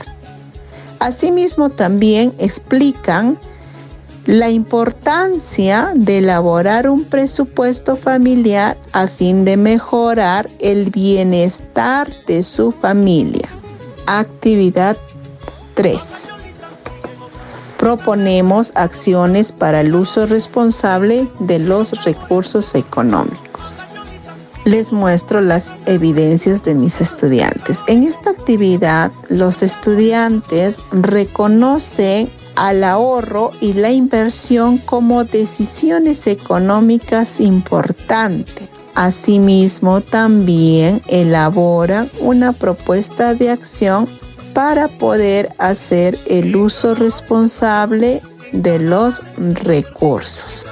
Asimismo, 1.00 1.68
también 1.68 2.32
explican 2.38 3.38
la 4.26 4.48
importancia 4.48 5.92
de 5.94 6.18
elaborar 6.18 6.88
un 6.88 7.04
presupuesto 7.04 7.96
familiar 7.96 8.78
a 8.92 9.06
fin 9.06 9.44
de 9.44 9.56
mejorar 9.56 10.48
el 10.60 10.90
bienestar 10.90 12.10
de 12.26 12.42
su 12.42 12.72
familia. 12.72 13.48
Actividad 14.06 14.96
3. 15.74 16.28
Proponemos 17.76 18.72
acciones 18.76 19.52
para 19.52 19.82
el 19.82 19.94
uso 19.94 20.26
responsable 20.26 21.28
de 21.40 21.58
los 21.58 22.02
recursos 22.04 22.74
económicos. 22.74 23.84
Les 24.64 24.94
muestro 24.94 25.42
las 25.42 25.74
evidencias 25.84 26.64
de 26.64 26.74
mis 26.74 27.02
estudiantes. 27.02 27.82
En 27.86 28.02
esta 28.02 28.30
actividad, 28.30 29.12
los 29.28 29.62
estudiantes 29.62 30.80
reconocen 30.92 32.30
al 32.56 32.84
ahorro 32.84 33.50
y 33.60 33.72
la 33.72 33.90
inversión 33.90 34.78
como 34.78 35.24
decisiones 35.24 36.26
económicas 36.26 37.40
importantes. 37.40 38.68
Asimismo, 38.94 40.00
también 40.00 41.02
elaboran 41.08 42.10
una 42.20 42.52
propuesta 42.52 43.34
de 43.34 43.50
acción 43.50 44.08
para 44.52 44.86
poder 44.86 45.50
hacer 45.58 46.16
el 46.26 46.54
uso 46.54 46.94
responsable 46.94 48.22
de 48.52 48.78
los 48.78 49.22
recursos. 49.64 50.64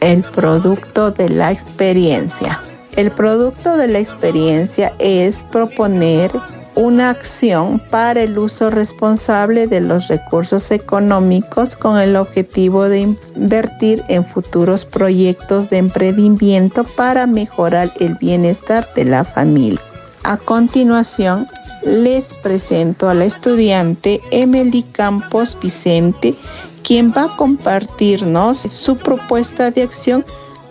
El 0.00 0.22
producto 0.22 1.10
de 1.10 1.30
la 1.30 1.50
experiencia. 1.50 2.60
El 2.94 3.10
producto 3.10 3.76
de 3.76 3.88
la 3.88 4.00
experiencia 4.00 4.92
es 4.98 5.44
proponer 5.44 6.30
una 6.78 7.10
acción 7.10 7.80
para 7.90 8.22
el 8.22 8.38
uso 8.38 8.70
responsable 8.70 9.66
de 9.66 9.80
los 9.80 10.06
recursos 10.06 10.70
económicos 10.70 11.74
con 11.74 11.98
el 11.98 12.14
objetivo 12.14 12.88
de 12.88 13.16
invertir 13.34 14.04
en 14.06 14.24
futuros 14.24 14.86
proyectos 14.86 15.68
de 15.70 15.78
emprendimiento 15.78 16.84
para 16.84 17.26
mejorar 17.26 17.92
el 17.98 18.14
bienestar 18.14 18.88
de 18.94 19.06
la 19.06 19.24
familia. 19.24 19.80
A 20.22 20.36
continuación, 20.36 21.48
les 21.84 22.34
presento 22.34 23.08
a 23.08 23.14
la 23.14 23.24
estudiante 23.24 24.20
Emily 24.30 24.84
Campos 24.84 25.58
Vicente, 25.60 26.36
quien 26.84 27.10
va 27.10 27.24
a 27.24 27.36
compartirnos 27.36 28.58
su 28.58 28.96
propuesta 28.96 29.72
de 29.72 29.82
acción 29.82 30.24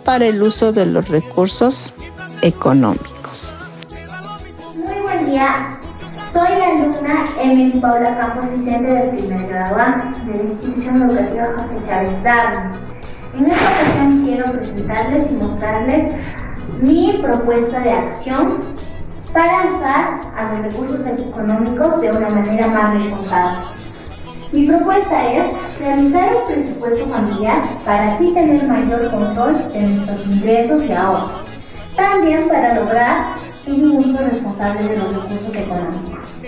para 0.06 0.24
el 0.24 0.42
uso 0.42 0.72
de 0.72 0.86
los 0.86 1.06
recursos 1.08 1.94
económicos. 2.40 3.54
Muy 4.74 5.02
buen 5.02 5.30
día. 5.30 5.77
Soy 6.32 6.48
la 6.58 6.66
alumna 6.66 7.26
Emily 7.40 7.78
Paula 7.80 8.18
Campos 8.18 8.50
Vicente 8.50 8.92
del 8.92 9.10
primer 9.16 9.48
grado 9.48 9.76
de 10.26 10.34
la 10.34 10.42
institución 10.42 11.02
educativa 11.02 11.54
Jorge 11.56 11.86
Chávez 11.88 12.22
Darwin. 12.22 12.70
En 13.34 13.46
esta 13.46 13.64
ocasión 13.64 14.24
quiero 14.24 14.52
presentarles 14.52 15.30
y 15.30 15.36
mostrarles 15.36 16.14
mi 16.82 17.18
propuesta 17.22 17.80
de 17.80 17.92
acción 17.92 18.58
para 19.32 19.68
usar 19.68 20.20
a 20.36 20.52
los 20.52 20.70
recursos 20.70 21.06
económicos 21.06 21.98
de 22.02 22.10
una 22.10 22.28
manera 22.28 22.66
más 22.66 23.02
responsable. 23.02 23.58
Mi 24.52 24.66
propuesta 24.66 25.32
es 25.32 25.46
realizar 25.80 26.28
un 26.36 26.52
presupuesto 26.52 27.08
familiar 27.08 27.62
para 27.86 28.12
así 28.12 28.34
tener 28.34 28.64
mayor 28.64 29.10
control 29.10 29.72
de 29.72 29.80
nuestros 29.80 30.26
ingresos 30.26 30.84
y 30.84 30.92
ahorros. 30.92 31.30
También 31.96 32.48
para 32.48 32.74
lograr 32.74 33.37
un 33.70 33.96
uso 33.96 34.18
responsable 34.24 34.82
de 34.82 34.96
los 34.96 35.22
recursos 35.22 35.54
económicos. 35.54 36.40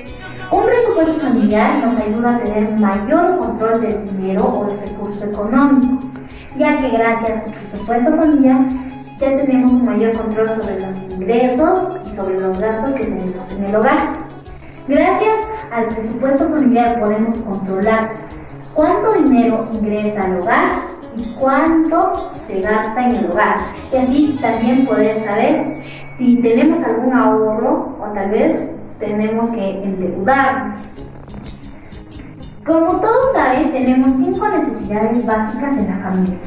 Un 0.50 0.64
presupuesto 0.64 1.14
familiar 1.20 1.85
nos 1.85 1.96
ayuda 1.98 2.37
a 2.37 2.38
tener 2.40 2.72
mayor 2.72 3.38
control 3.38 3.80
del 3.80 4.04
dinero 4.16 4.44
o 4.44 4.66
del 4.66 4.80
recurso 4.80 5.26
económico, 5.26 6.06
ya 6.59 6.76
que 6.78 6.88
gracias 6.90 7.42
al 7.44 7.52
presupuesto 7.52 8.16
familiar 8.16 8.59
ya 9.18 9.37
tenemos 9.37 9.72
un 9.72 9.85
mayor 9.85 10.12
control 10.16 10.50
sobre 10.50 10.80
los 10.80 11.02
ingresos 11.02 11.92
y 12.06 12.11
sobre 12.11 12.40
los 12.40 12.59
gastos 12.59 12.94
que 12.94 13.04
tenemos 13.04 13.52
en 13.52 13.64
el 13.64 13.76
hogar. 13.76 14.30
Gracias 14.88 15.37
al 15.70 15.88
presupuesto 15.88 16.48
familiar 16.48 16.98
podemos 16.98 17.37
controlar 17.37 18.12
cuánto 18.74 19.12
dinero 19.12 19.68
ingresa 19.72 20.24
al 20.24 20.40
hogar 20.40 20.72
y 21.16 21.35
cuánto 21.35 22.33
se 22.46 22.61
gasta 22.61 23.04
en 23.04 23.16
el 23.16 23.30
hogar. 23.30 23.59
Y 23.92 23.96
así 23.96 24.38
también 24.40 24.87
poder 24.87 25.16
saber 25.16 25.83
si 26.20 26.37
tenemos 26.37 26.83
algún 26.85 27.14
ahorro 27.14 27.96
o 27.98 28.12
tal 28.12 28.30
vez 28.30 28.76
tenemos 28.98 29.48
que 29.50 29.83
endeudarnos. 29.83 30.92
Como 32.66 33.00
todos 33.00 33.33
saben, 33.33 33.72
tenemos 33.72 34.11
cinco 34.16 34.46
necesidades 34.48 35.24
básicas 35.24 35.78
en 35.78 35.87
la 35.87 35.96
familia. 35.96 36.38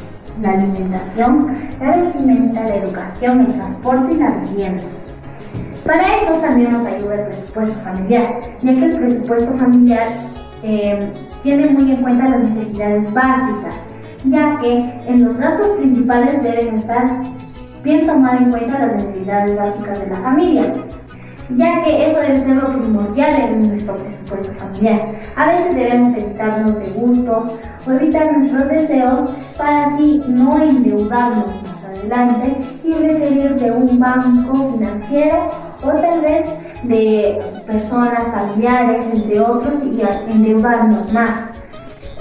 La 0.44 0.52
alimentación, 0.52 1.56
la 1.82 1.98
vestimenta, 1.98 2.62
la 2.62 2.76
educación, 2.76 3.42
el 3.42 3.54
transporte 3.54 4.14
y 4.14 4.18
la 4.18 4.30
vivienda. 4.38 4.84
Para 5.84 6.18
eso 6.18 6.34
también 6.36 6.72
nos 6.74 6.86
ayuda 6.86 7.16
el 7.16 7.26
presupuesto 7.26 7.76
familiar, 7.80 8.42
ya 8.62 8.74
que 8.76 8.86
el 8.86 8.96
presupuesto 8.96 9.58
familiar 9.58 10.08
eh, 10.62 11.12
tiene 11.42 11.70
muy 11.72 11.92
en 11.94 12.02
cuenta 12.04 12.30
las 12.30 12.44
necesidades 12.44 13.12
básicas, 13.12 13.74
ya 14.26 14.60
que 14.60 15.00
en 15.08 15.26
los 15.26 15.38
gastos 15.38 15.70
principales 15.78 16.44
deben 16.44 16.76
estar 16.76 17.24
bien 17.84 18.08
tomado 18.08 18.38
en 18.38 18.52
cuenta 18.52 18.80
las 18.80 18.96
necesidades 18.96 19.56
básicas 19.56 20.00
de 20.00 20.08
la 20.08 20.18
familia, 20.18 20.74
ya 21.56 21.84
que 21.84 22.10
eso 22.10 22.20
debe 22.22 22.40
ser 22.40 22.56
lo 22.56 22.80
primordial 22.80 23.42
en 23.42 23.68
nuestro 23.70 23.96
presupuesto 23.96 24.54
familiar. 24.54 25.16
A 25.36 25.48
veces 25.48 25.76
debemos 25.76 26.16
evitarnos 26.16 26.80
de 26.80 26.90
gustos 26.92 27.52
o 27.86 27.92
evitar 27.92 28.32
nuestros 28.38 28.68
deseos 28.70 29.36
para 29.58 29.86
así 29.86 30.24
no 30.28 30.62
endeudarnos 30.62 31.48
más 31.48 31.84
adelante 31.84 32.58
y 32.84 32.92
requerir 32.94 33.56
de 33.56 33.72
un 33.72 34.00
banco 34.00 34.74
financiero 34.74 35.50
o 35.84 35.90
tal 35.90 36.22
vez 36.22 36.46
de 36.84 37.40
personas 37.66 38.28
familiares, 38.30 39.10
entre 39.14 39.40
otros, 39.40 39.84
y 39.84 40.02
endeudarnos 40.32 41.12
más. 41.12 41.53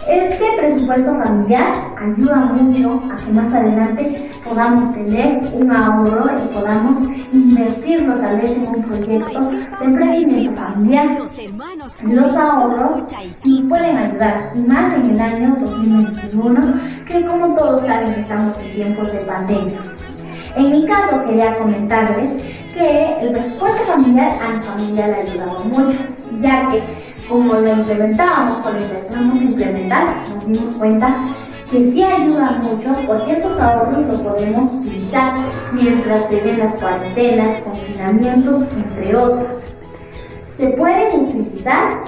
Este 0.09 0.45
presupuesto 0.59 1.13
familiar 1.23 1.95
ayuda 1.97 2.37
mucho 2.37 3.03
a 3.13 3.17
que 3.17 3.33
más 3.33 3.55
adelante 3.55 4.31
podamos 4.45 4.93
tener 4.93 5.41
un 5.55 5.71
ahorro 5.71 6.29
y 6.45 6.55
podamos 6.55 6.99
invertirlo 7.33 8.15
tal 8.19 8.41
vez 8.41 8.57
en 8.57 8.67
un 8.67 8.83
proyecto 8.83 9.41
de 9.41 9.87
emprendimiento 9.87 10.61
familiar. 10.61 11.23
Los 12.03 12.37
ahorros 12.37 13.03
nos 13.45 13.61
pueden 13.69 13.97
ayudar, 13.97 14.53
y 14.57 14.59
más 14.59 14.93
en 14.95 15.11
el 15.11 15.21
año 15.21 15.57
2021, 15.61 16.75
que 17.07 17.25
como 17.25 17.55
todos 17.55 17.87
saben 17.87 18.11
estamos 18.11 18.59
en 18.61 18.73
tiempos 18.73 19.13
de 19.13 19.19
pandemia. 19.21 19.79
En 20.57 20.71
mi 20.71 20.85
caso 20.85 21.25
quería 21.25 21.57
comentarles 21.59 22.39
que 22.75 23.21
el 23.21 23.33
presupuesto 23.33 23.85
familiar 23.85 24.37
a 24.43 24.57
mi 24.57 24.65
familia 24.65 25.07
le 25.07 25.15
ha 25.15 25.19
ayudado 25.19 25.61
mucho, 25.61 25.99
ya 26.41 26.69
que 26.71 26.83
como 27.29 27.55
lo 27.55 27.73
implementábamos 27.73 28.67
o 28.67 28.73
lo 28.73 28.79
empezamos 28.79 29.39
a 29.39 29.45
implementar, 29.45 30.29
nos 30.35 30.47
dimos 30.47 30.77
cuenta 30.77 31.17
que 31.71 31.91
sí 31.91 32.03
ayuda 32.03 32.63
mucho 32.63 32.95
porque 33.07 33.33
estos 33.33 33.59
ahorros 33.59 34.07
los 34.07 34.21
podemos 34.21 34.75
utilizar 34.75 35.33
mientras 35.73 36.29
se 36.29 36.41
den 36.43 36.59
las 36.59 36.77
cuarentenas, 36.77 37.63
confinamientos, 37.63 38.67
entre 38.77 39.17
otros. 39.17 39.63
Se 40.55 40.69
pueden 40.69 41.23
utilizar 41.23 42.03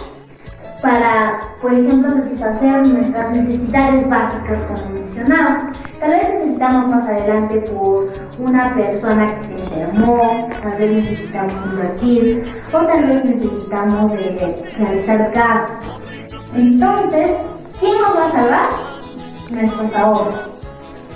para, 0.84 1.40
por 1.62 1.72
ejemplo, 1.72 2.12
satisfacer 2.12 2.86
nuestras 2.86 3.30
necesidades 3.30 4.06
básicas, 4.06 4.58
como 4.66 4.90
mencionaba. 4.90 5.72
Tal 5.98 6.10
vez 6.10 6.28
necesitamos 6.28 6.88
más 6.88 7.08
adelante 7.08 7.60
por 7.72 8.12
una 8.38 8.74
persona 8.74 9.38
que 9.38 9.44
se 9.46 9.52
enfermó, 9.54 10.50
tal 10.62 10.72
vez 10.72 10.90
necesitamos 10.96 11.54
invertir 11.70 12.42
o 12.70 12.78
tal 12.84 13.06
vez 13.06 13.24
necesitamos 13.24 14.10
realizar 14.10 15.32
gastos. 15.32 16.02
Entonces, 16.54 17.30
¿quién 17.80 17.96
nos 18.02 18.16
va 18.16 18.26
a 18.26 18.30
salvar? 18.30 18.66
Nuestros 19.50 19.94
ahorros. 19.94 20.66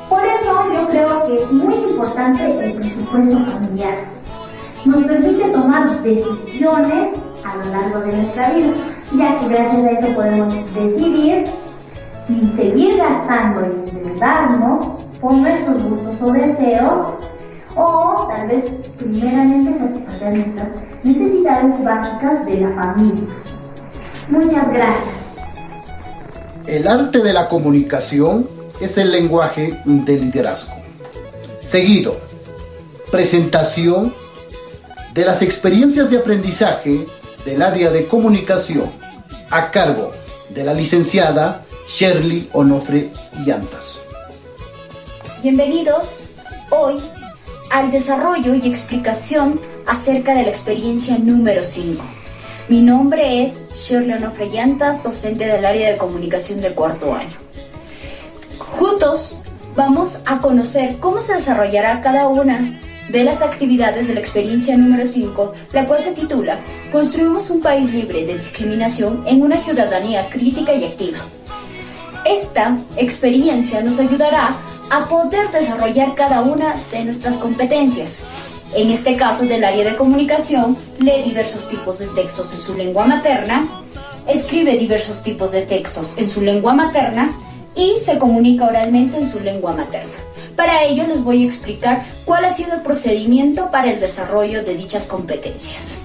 Por 0.09 0.25
eso 0.25 0.65
yo 0.73 0.89
creo 0.89 1.27
que 1.27 1.43
es 1.43 1.53
muy 1.53 1.75
importante 1.75 2.65
el 2.65 2.75
presupuesto 2.75 3.39
familiar. 3.45 3.97
Nos 4.87 5.03
permite 5.05 5.51
tomar 5.51 6.01
decisiones 6.01 7.21
a 7.45 7.57
lo 7.57 7.65
largo 7.67 8.01
de 8.01 8.17
nuestra 8.17 8.51
vida, 8.51 8.73
ya 9.17 9.41
que 9.41 9.49
gracias 9.49 9.85
a 9.85 9.91
eso 9.91 10.15
podemos 10.15 10.75
decidir 10.75 11.45
si 12.27 12.41
seguir 12.57 12.99
gastando 12.99 13.67
y 13.67 13.89
endeudarnos 13.91 14.93
por 15.21 15.33
nuestros 15.33 15.83
gustos 15.83 16.15
o 16.21 16.33
deseos, 16.33 17.15
o 17.75 18.27
tal 18.29 18.49
vez 18.49 18.65
primeramente 18.99 19.79
satisfacer 19.79 20.37
nuestras 20.37 20.69
necesidades 21.03 21.85
básicas 21.85 22.47
de 22.47 22.61
la 22.61 22.69
familia. 22.71 23.29
Muchas 24.29 24.71
gracias. 24.73 25.15
El 26.67 26.87
arte 26.87 27.21
de 27.21 27.33
la 27.33 27.49
comunicación 27.49 28.47
es 28.81 28.99
el 28.99 29.11
lenguaje 29.11 29.81
del 29.85 30.21
liderazgo. 30.21 30.75
Seguido, 31.61 32.17
presentación 33.11 34.13
de 35.15 35.25
las 35.25 35.41
experiencias 35.41 36.11
de 36.11 36.19
aprendizaje 36.19 37.07
del 37.45 37.63
área 37.63 37.91
de 37.91 38.07
comunicación 38.07 38.98
a 39.51 39.71
cargo 39.71 40.13
de 40.51 40.65
la 40.65 40.75
licenciada 40.75 41.65
Shirley 41.89 42.49
Onofre 42.53 43.11
Llantas. 43.47 44.01
Bienvenidos 45.43 46.25
hoy 46.71 47.01
al 47.71 47.91
desarrollo 47.91 48.55
y 48.55 48.67
explicación 48.67 49.61
acerca 49.87 50.35
de 50.35 50.43
la 50.43 50.51
experiencia 50.51 51.19
número 51.19 51.65
5. 51.65 52.05
Mi 52.69 52.83
nombre 52.83 53.43
es 53.43 53.69
Shirley 53.73 54.13
Onofre 54.13 54.51
Llantas, 54.51 55.03
docente 55.03 55.47
del 55.47 55.65
área 55.65 55.91
de 55.91 55.97
comunicación 55.97 56.61
de 56.61 56.75
cuarto 56.75 57.15
año. 57.15 57.37
Juntos 58.59 59.41
vamos 59.75 60.21
a 60.27 60.41
conocer 60.41 60.99
cómo 60.99 61.21
se 61.21 61.35
desarrollará 61.35 62.01
cada 62.03 62.29
una 62.29 62.81
de 63.09 63.25
las 63.25 63.43
actividades 63.43 64.07
de 64.07 64.15
la 64.15 64.21
experiencia 64.21 64.77
número 64.77 65.05
5, 65.05 65.53
la 65.73 65.87
cual 65.87 65.99
se 65.99 66.13
titula 66.13 66.59
Construimos 66.93 67.51
un 67.51 67.61
país 67.61 67.93
libre 67.93 68.25
de 68.25 68.35
discriminación 68.35 69.25
en 69.27 69.43
una 69.43 69.57
ciudadanía 69.57 70.29
crítica 70.29 70.75
y 70.75 70.85
activa. 70.85 71.19
Esta 72.27 72.79
experiencia 72.97 73.83
nos 73.83 73.99
ayudará 73.99 74.57
a 74.91 75.09
poder 75.09 75.51
desarrollar 75.51 76.15
cada 76.15 76.43
una 76.43 76.77
de 76.91 77.05
nuestras 77.05 77.39
competencias. 77.39 78.21
En 78.75 78.91
este 78.91 79.17
caso 79.17 79.47
del 79.47 79.65
área 79.65 79.85
de 79.85 79.97
comunicación, 79.97 80.77
lee 80.99 81.23
diversos 81.25 81.69
tipos 81.69 81.99
de 81.99 82.07
textos 82.09 82.53
en 82.53 82.61
su 82.61 82.75
lengua 82.75 83.07
materna, 83.07 83.67
escribe 84.27 84.77
diversos 84.77 85.23
tipos 85.23 85.53
de 85.53 85.63
textos 85.63 86.19
en 86.19 86.29
su 86.29 86.43
lengua 86.43 86.75
materna 86.75 87.35
y 87.75 87.95
se 87.99 88.19
comunica 88.19 88.67
oralmente 88.67 89.17
en 89.17 89.29
su 89.29 89.41
lengua 89.41 89.73
materna. 89.73 90.28
Para 90.59 90.83
ello 90.83 91.07
les 91.07 91.23
voy 91.23 91.45
a 91.45 91.47
explicar 91.47 92.03
cuál 92.25 92.45
ha 92.45 92.51
sido 92.51 92.75
el 92.75 92.81
procedimiento 92.81 93.71
para 93.71 93.93
el 93.93 94.01
desarrollo 94.01 94.65
de 94.65 94.75
dichas 94.75 95.07
competencias. 95.07 96.01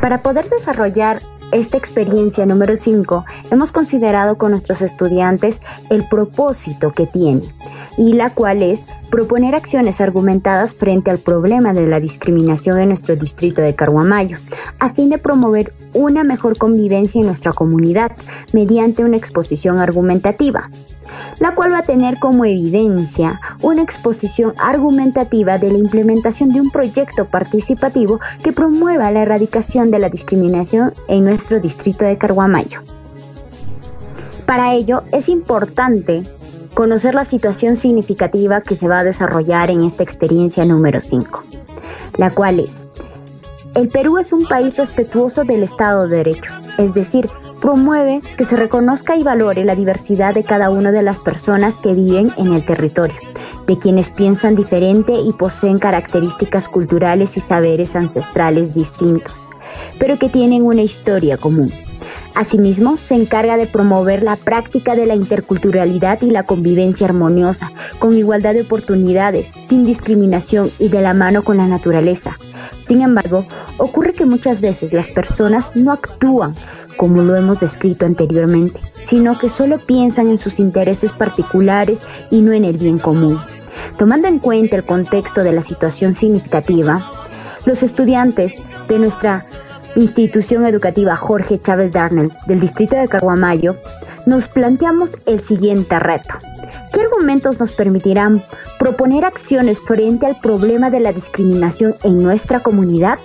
Para 0.00 0.22
poder 0.22 0.48
desarrollar 0.48 1.20
esta 1.52 1.76
experiencia 1.76 2.46
número 2.46 2.74
5, 2.74 3.26
hemos 3.50 3.70
considerado 3.70 4.38
con 4.38 4.52
nuestros 4.52 4.80
estudiantes 4.80 5.60
el 5.90 6.08
propósito 6.08 6.92
que 6.92 7.06
tiene, 7.06 7.42
y 7.98 8.14
la 8.14 8.30
cual 8.30 8.62
es 8.62 8.86
proponer 9.10 9.54
acciones 9.54 10.00
argumentadas 10.00 10.74
frente 10.74 11.10
al 11.10 11.18
problema 11.18 11.74
de 11.74 11.86
la 11.86 12.00
discriminación 12.00 12.80
en 12.80 12.88
nuestro 12.88 13.14
distrito 13.14 13.60
de 13.60 13.74
Carguamayo, 13.74 14.38
a 14.78 14.88
fin 14.88 15.10
de 15.10 15.18
promover 15.18 15.74
una 15.92 16.24
mejor 16.24 16.56
convivencia 16.56 17.20
en 17.20 17.26
nuestra 17.26 17.52
comunidad 17.52 18.12
mediante 18.54 19.04
una 19.04 19.18
exposición 19.18 19.80
argumentativa 19.80 20.70
la 21.38 21.54
cual 21.54 21.72
va 21.72 21.78
a 21.78 21.82
tener 21.82 22.18
como 22.18 22.44
evidencia 22.44 23.40
una 23.60 23.82
exposición 23.82 24.54
argumentativa 24.58 25.58
de 25.58 25.70
la 25.70 25.78
implementación 25.78 26.50
de 26.50 26.60
un 26.60 26.70
proyecto 26.70 27.26
participativo 27.26 28.20
que 28.42 28.52
promueva 28.52 29.10
la 29.10 29.22
erradicación 29.22 29.90
de 29.90 29.98
la 29.98 30.08
discriminación 30.08 30.92
en 31.08 31.24
nuestro 31.24 31.60
distrito 31.60 32.04
de 32.04 32.18
Carguamayo. 32.18 32.80
Para 34.46 34.74
ello 34.74 35.02
es 35.12 35.28
importante 35.28 36.22
conocer 36.74 37.14
la 37.14 37.24
situación 37.24 37.76
significativa 37.76 38.60
que 38.60 38.76
se 38.76 38.88
va 38.88 39.00
a 39.00 39.04
desarrollar 39.04 39.70
en 39.70 39.82
esta 39.82 40.02
experiencia 40.02 40.64
número 40.64 41.00
5, 41.00 41.44
la 42.18 42.30
cual 42.30 42.60
es, 42.60 42.88
el 43.74 43.88
Perú 43.88 44.18
es 44.18 44.32
un 44.32 44.46
país 44.46 44.76
respetuoso 44.76 45.44
del 45.44 45.62
Estado 45.62 46.06
de 46.06 46.18
Derecho, 46.18 46.52
es 46.78 46.94
decir, 46.94 47.28
promueve 47.60 48.20
que 48.36 48.44
se 48.44 48.56
reconozca 48.56 49.16
y 49.16 49.22
valore 49.22 49.64
la 49.64 49.74
diversidad 49.74 50.34
de 50.34 50.44
cada 50.44 50.70
una 50.70 50.92
de 50.92 51.02
las 51.02 51.20
personas 51.20 51.76
que 51.76 51.94
viven 51.94 52.30
en 52.36 52.52
el 52.52 52.64
territorio, 52.64 53.16
de 53.66 53.78
quienes 53.78 54.10
piensan 54.10 54.54
diferente 54.54 55.12
y 55.12 55.32
poseen 55.32 55.78
características 55.78 56.68
culturales 56.68 57.36
y 57.36 57.40
saberes 57.40 57.96
ancestrales 57.96 58.74
distintos, 58.74 59.48
pero 59.98 60.18
que 60.18 60.28
tienen 60.28 60.62
una 60.62 60.82
historia 60.82 61.36
común. 61.36 61.72
Asimismo, 62.34 62.96
se 62.96 63.14
encarga 63.14 63.56
de 63.56 63.66
promover 63.66 64.22
la 64.22 64.36
práctica 64.36 64.96
de 64.96 65.06
la 65.06 65.14
interculturalidad 65.14 66.20
y 66.22 66.30
la 66.30 66.42
convivencia 66.42 67.06
armoniosa, 67.06 67.70
con 68.00 68.16
igualdad 68.16 68.54
de 68.54 68.62
oportunidades, 68.62 69.52
sin 69.66 69.84
discriminación 69.84 70.70
y 70.78 70.88
de 70.88 71.00
la 71.00 71.14
mano 71.14 71.44
con 71.44 71.58
la 71.58 71.68
naturaleza. 71.68 72.36
Sin 72.84 73.02
embargo, 73.02 73.46
ocurre 73.78 74.14
que 74.14 74.26
muchas 74.26 74.60
veces 74.60 74.92
las 74.92 75.08
personas 75.08 75.76
no 75.76 75.92
actúan 75.92 76.54
como 76.96 77.22
lo 77.22 77.36
hemos 77.36 77.60
descrito 77.60 78.06
anteriormente, 78.06 78.80
sino 79.02 79.38
que 79.38 79.48
solo 79.48 79.78
piensan 79.78 80.28
en 80.28 80.38
sus 80.38 80.58
intereses 80.58 81.12
particulares 81.12 82.02
y 82.30 82.40
no 82.40 82.52
en 82.52 82.64
el 82.64 82.78
bien 82.78 82.98
común. 82.98 83.38
Tomando 83.98 84.28
en 84.28 84.38
cuenta 84.38 84.76
el 84.76 84.84
contexto 84.84 85.42
de 85.42 85.52
la 85.52 85.62
situación 85.62 86.14
significativa, 86.14 87.04
los 87.64 87.82
estudiantes 87.82 88.54
de 88.88 88.98
nuestra 88.98 89.42
Institución 89.96 90.66
Educativa 90.66 91.16
Jorge 91.16 91.58
Chávez 91.58 91.92
Darnell 91.92 92.32
del 92.46 92.58
Distrito 92.58 92.96
de 92.96 93.06
Caguamayo, 93.06 93.76
nos 94.26 94.48
planteamos 94.48 95.16
el 95.26 95.40
siguiente 95.40 95.98
reto. 96.00 96.34
¿Qué 96.92 97.00
argumentos 97.00 97.60
nos 97.60 97.72
permitirán 97.72 98.42
proponer 98.78 99.24
acciones 99.24 99.80
frente 99.80 100.26
al 100.26 100.40
problema 100.40 100.90
de 100.90 101.00
la 101.00 101.12
discriminación 101.12 101.94
en 102.02 102.22
nuestra 102.22 102.60
comunidad? 102.60 103.18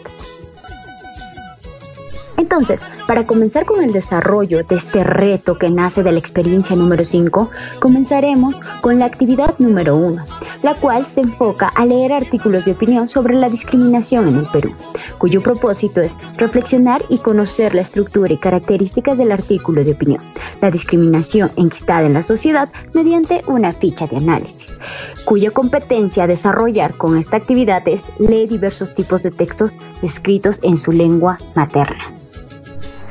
Entonces, 2.38 2.80
para 3.10 3.26
comenzar 3.26 3.65
con 3.65 3.84
el 3.84 3.91
desarrollo 3.91 4.63
de 4.63 4.76
este 4.76 5.04
reto 5.04 5.58
que 5.58 5.72
nace 5.72 6.04
de 6.04 6.12
la 6.12 6.19
experiencia 6.19 6.76
número 6.76 7.04
5, 7.04 7.50
comenzaremos 7.80 8.58
con 8.82 9.00
la 9.00 9.06
actividad 9.06 9.56
número 9.58 9.95
1, 9.95 10.24
la 10.62 10.76
cual 10.76 11.08
se 11.08 11.22
enfoca 11.22 11.69
a 11.69 11.88
leer 11.88 12.13
artículos 12.13 12.65
de 12.65 12.74
opinión 12.74 13.08
sobre 13.08 13.34
la 13.34 13.50
discriminación 13.50 14.28
en 14.28 14.36
el 14.36 14.45
Perú, 14.54 14.69
cuyo 15.17 15.41
propósito 15.41 16.02
es 16.02 16.17
reflexionar 16.38 17.04
y 17.10 17.17
conocer 17.17 17.74
la 17.74 17.82
estructura 17.82 18.32
y 18.32 18.38
características 18.38 19.17
del 19.17 19.32
artículo 19.32 19.84
de 19.84 19.93
opinión, 19.93 20.22
la 20.62 20.69
discriminación 20.69 21.52
enquistada 21.56 22.06
en 22.06 22.13
la 22.13 22.22
sociedad 22.22 22.69
mediante 22.93 23.41
una 23.48 23.72
ficha 23.72 24.06
de 24.06 24.17
análisis, 24.17 24.78
cuya 25.26 25.50
competencia 25.50 26.26
a 26.26 26.28
desarrollar 26.28 26.93
con 26.93 27.17
esta 27.17 27.38
actividad 27.38 27.82
es 27.88 28.04
leer 28.19 28.50
diversos 28.50 28.93
tipos 28.93 29.24
de 29.24 29.32
textos 29.32 29.74
escritos 30.04 30.60
en 30.62 30.78
su 30.78 30.91
lengua 30.91 31.39
materna. 31.56 32.19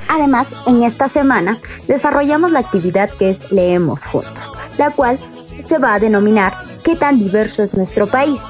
Además, 0.09 0.49
en 0.67 0.83
esta 0.83 1.09
semana 1.09 1.59
desarrollamos 1.87 2.51
la 2.51 2.61
actividad 2.61 3.11
que 3.11 3.31
es 3.31 3.53
Leemos 3.53 4.05
Juntos, 4.05 4.53
la 4.79 4.91
cual 4.91 5.19
se 5.67 5.79
va 5.79 5.95
a 5.95 6.01
denominar 6.01 6.55
¿Qué 6.85 6.97
tan 6.97 7.19
diverso 7.19 7.63
es 7.63 7.75
nuestro 7.75 8.07
país? 8.07 8.41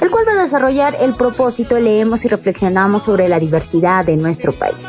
el 0.00 0.10
cual 0.10 0.26
va 0.28 0.32
a 0.32 0.42
desarrollar 0.42 0.96
el 1.00 1.14
propósito 1.14 1.78
Leemos 1.78 2.24
y 2.24 2.28
reflexionamos 2.28 3.04
sobre 3.04 3.28
la 3.28 3.38
diversidad 3.38 4.04
de 4.04 4.16
nuestro 4.16 4.52
país, 4.52 4.86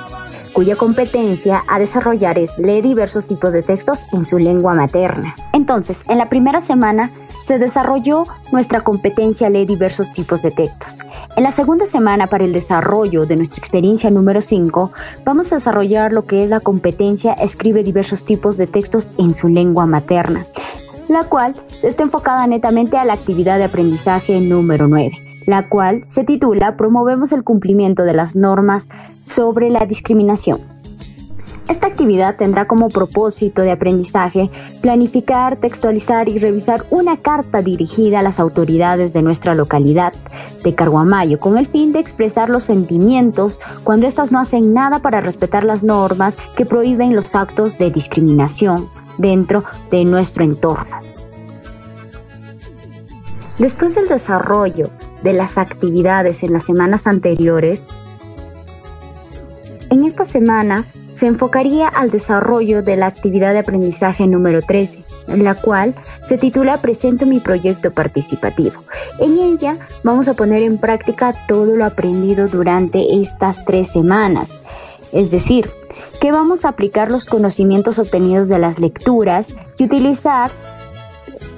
cuya 0.51 0.75
competencia 0.75 1.63
a 1.67 1.79
desarrollar 1.79 2.37
es 2.37 2.57
leer 2.57 2.83
diversos 2.83 3.25
tipos 3.25 3.53
de 3.53 3.63
textos 3.63 4.05
en 4.11 4.25
su 4.25 4.39
lengua 4.39 4.73
materna. 4.73 5.35
Entonces, 5.53 5.99
en 6.09 6.17
la 6.17 6.27
primera 6.27 6.61
semana 6.61 7.11
se 7.45 7.59
desarrolló 7.59 8.25
nuestra 8.51 8.81
competencia 8.81 9.49
lee 9.49 9.65
diversos 9.65 10.11
tipos 10.11 10.41
de 10.41 10.51
textos. 10.51 10.97
En 11.35 11.43
la 11.43 11.51
segunda 11.51 11.85
semana 11.85 12.27
para 12.27 12.45
el 12.45 12.53
desarrollo 12.53 13.25
de 13.25 13.35
nuestra 13.35 13.59
experiencia 13.59 14.09
número 14.09 14.39
5, 14.39 14.91
vamos 15.25 15.51
a 15.51 15.55
desarrollar 15.55 16.13
lo 16.13 16.25
que 16.25 16.43
es 16.43 16.49
la 16.49 16.61
competencia 16.61 17.33
escribe 17.33 17.83
diversos 17.83 18.23
tipos 18.23 18.55
de 18.55 18.67
textos 18.67 19.09
en 19.17 19.33
su 19.33 19.49
lengua 19.49 19.85
materna, 19.85 20.45
la 21.09 21.25
cual 21.25 21.53
está 21.83 22.03
enfocada 22.03 22.47
netamente 22.47 22.97
a 22.97 23.03
la 23.03 23.13
actividad 23.13 23.57
de 23.57 23.65
aprendizaje 23.65 24.39
número 24.39 24.87
9 24.87 25.25
la 25.45 25.69
cual 25.69 26.03
se 26.05 26.23
titula 26.23 26.75
Promovemos 26.75 27.31
el 27.31 27.43
cumplimiento 27.43 28.03
de 28.03 28.13
las 28.13 28.35
normas 28.35 28.89
sobre 29.21 29.69
la 29.69 29.85
discriminación. 29.85 30.74
Esta 31.67 31.87
actividad 31.87 32.35
tendrá 32.35 32.67
como 32.67 32.89
propósito 32.89 33.63
de 33.63 33.71
aprendizaje 33.71 34.51
planificar, 34.81 35.57
textualizar 35.57 36.29
y 36.29 36.37
revisar 36.37 36.85
una 36.91 37.17
carta 37.17 37.63
dirigida 37.63 38.19
a 38.19 38.23
las 38.23 38.39
autoridades 38.39 39.13
de 39.13 39.23
nuestra 39.23 39.55
localidad 39.55 40.13
de 40.63 40.75
Carguamayo 40.75 41.39
con 41.39 41.57
el 41.57 41.65
fin 41.65 41.91
de 41.91 41.99
expresar 41.99 42.49
los 42.49 42.63
sentimientos 42.63 43.59
cuando 43.83 44.05
éstas 44.05 44.31
no 44.31 44.39
hacen 44.39 44.73
nada 44.73 44.99
para 44.99 45.21
respetar 45.21 45.63
las 45.63 45.83
normas 45.83 46.37
que 46.55 46.67
prohíben 46.67 47.15
los 47.15 47.33
actos 47.33 47.79
de 47.79 47.89
discriminación 47.89 48.87
dentro 49.17 49.63
de 49.89 50.05
nuestro 50.05 50.43
entorno. 50.43 50.97
Después 53.57 53.95
del 53.95 54.07
desarrollo 54.07 54.91
de 55.23 55.33
las 55.33 55.57
actividades 55.57 56.43
en 56.43 56.53
las 56.53 56.65
semanas 56.65 57.07
anteriores, 57.07 57.87
en 59.89 60.03
esta 60.03 60.25
semana 60.25 60.85
se 61.15 61.27
enfocaría 61.27 61.87
al 61.87 62.11
desarrollo 62.11 62.83
de 62.83 62.97
la 62.97 63.07
actividad 63.07 63.53
de 63.53 63.59
aprendizaje 63.59 64.27
número 64.27 64.61
13, 64.61 65.05
en 65.29 65.45
la 65.45 65.55
cual 65.55 65.95
se 66.27 66.37
titula 66.37 66.81
Presento 66.81 67.25
mi 67.25 67.39
proyecto 67.39 67.91
participativo. 67.91 68.83
En 69.19 69.37
ella 69.37 69.77
vamos 70.03 70.27
a 70.27 70.33
poner 70.33 70.61
en 70.61 70.77
práctica 70.77 71.33
todo 71.47 71.77
lo 71.77 71.85
aprendido 71.85 72.49
durante 72.49 73.21
estas 73.21 73.63
tres 73.63 73.87
semanas, 73.87 74.59
es 75.13 75.31
decir, 75.31 75.71
que 76.19 76.33
vamos 76.33 76.65
a 76.65 76.69
aplicar 76.69 77.09
los 77.09 77.27
conocimientos 77.27 77.97
obtenidos 77.97 78.49
de 78.49 78.59
las 78.59 78.77
lecturas 78.77 79.55
y 79.77 79.85
utilizar 79.85 80.51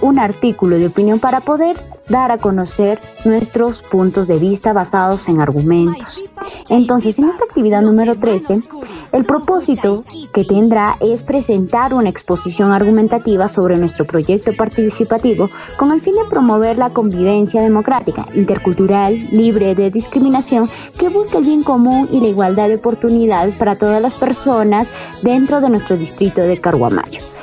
un 0.02 0.20
artículo 0.20 0.78
de 0.78 0.86
opinión 0.86 1.18
para 1.20 1.42
poder 1.42 1.78
dar 2.10 2.32
a 2.32 2.38
conocer 2.38 3.00
nuestros 3.26 3.82
puntos 3.82 4.28
de 4.28 4.38
vista 4.38 4.74
basados 4.74 5.28
en 5.28 5.42
argumentos. 5.42 6.24
Entonces, 6.70 7.20
en 7.20 7.26
esta 7.26 7.44
actividad 7.46 7.82
número 7.82 8.16
13, 8.16 8.64
el 9.12 9.26
propósito 9.26 10.04
que 10.34 10.44
tendrá 10.44 10.98
es 11.00 11.24
presentar 11.24 11.94
una 11.94 12.10
exposición 12.10 12.72
argumentativa 12.72 13.48
sobre 13.48 13.78
nuestro 13.78 14.06
proyecto 14.06 14.54
participativo 14.54 15.50
con 15.78 15.92
el 15.92 16.02
fin 16.02 16.16
de 16.16 16.30
promover 16.30 16.78
la 16.78 16.90
convivencia 16.90 17.62
democrática, 17.62 18.26
intercultural, 18.34 19.14
libre 19.32 19.76
de 19.76 19.92
discriminación, 19.92 20.70
que 20.98 21.10
busca 21.10 21.38
el 21.38 21.46
bien 21.46 21.64
común 21.64 22.08
y 22.12 22.20
la 22.20 22.28
igualdad 22.28 22.68
de 22.68 22.76
oportunidades 22.76 23.56
para 23.56 23.76
todas 23.76 24.02
las 24.02 24.16
personas 24.16 24.88
dentro 25.22 25.62
de 25.62 25.70
nuestro 25.70 25.98
distrito 25.98 26.42
de 26.42 26.60
Carguamayo. 26.60 27.37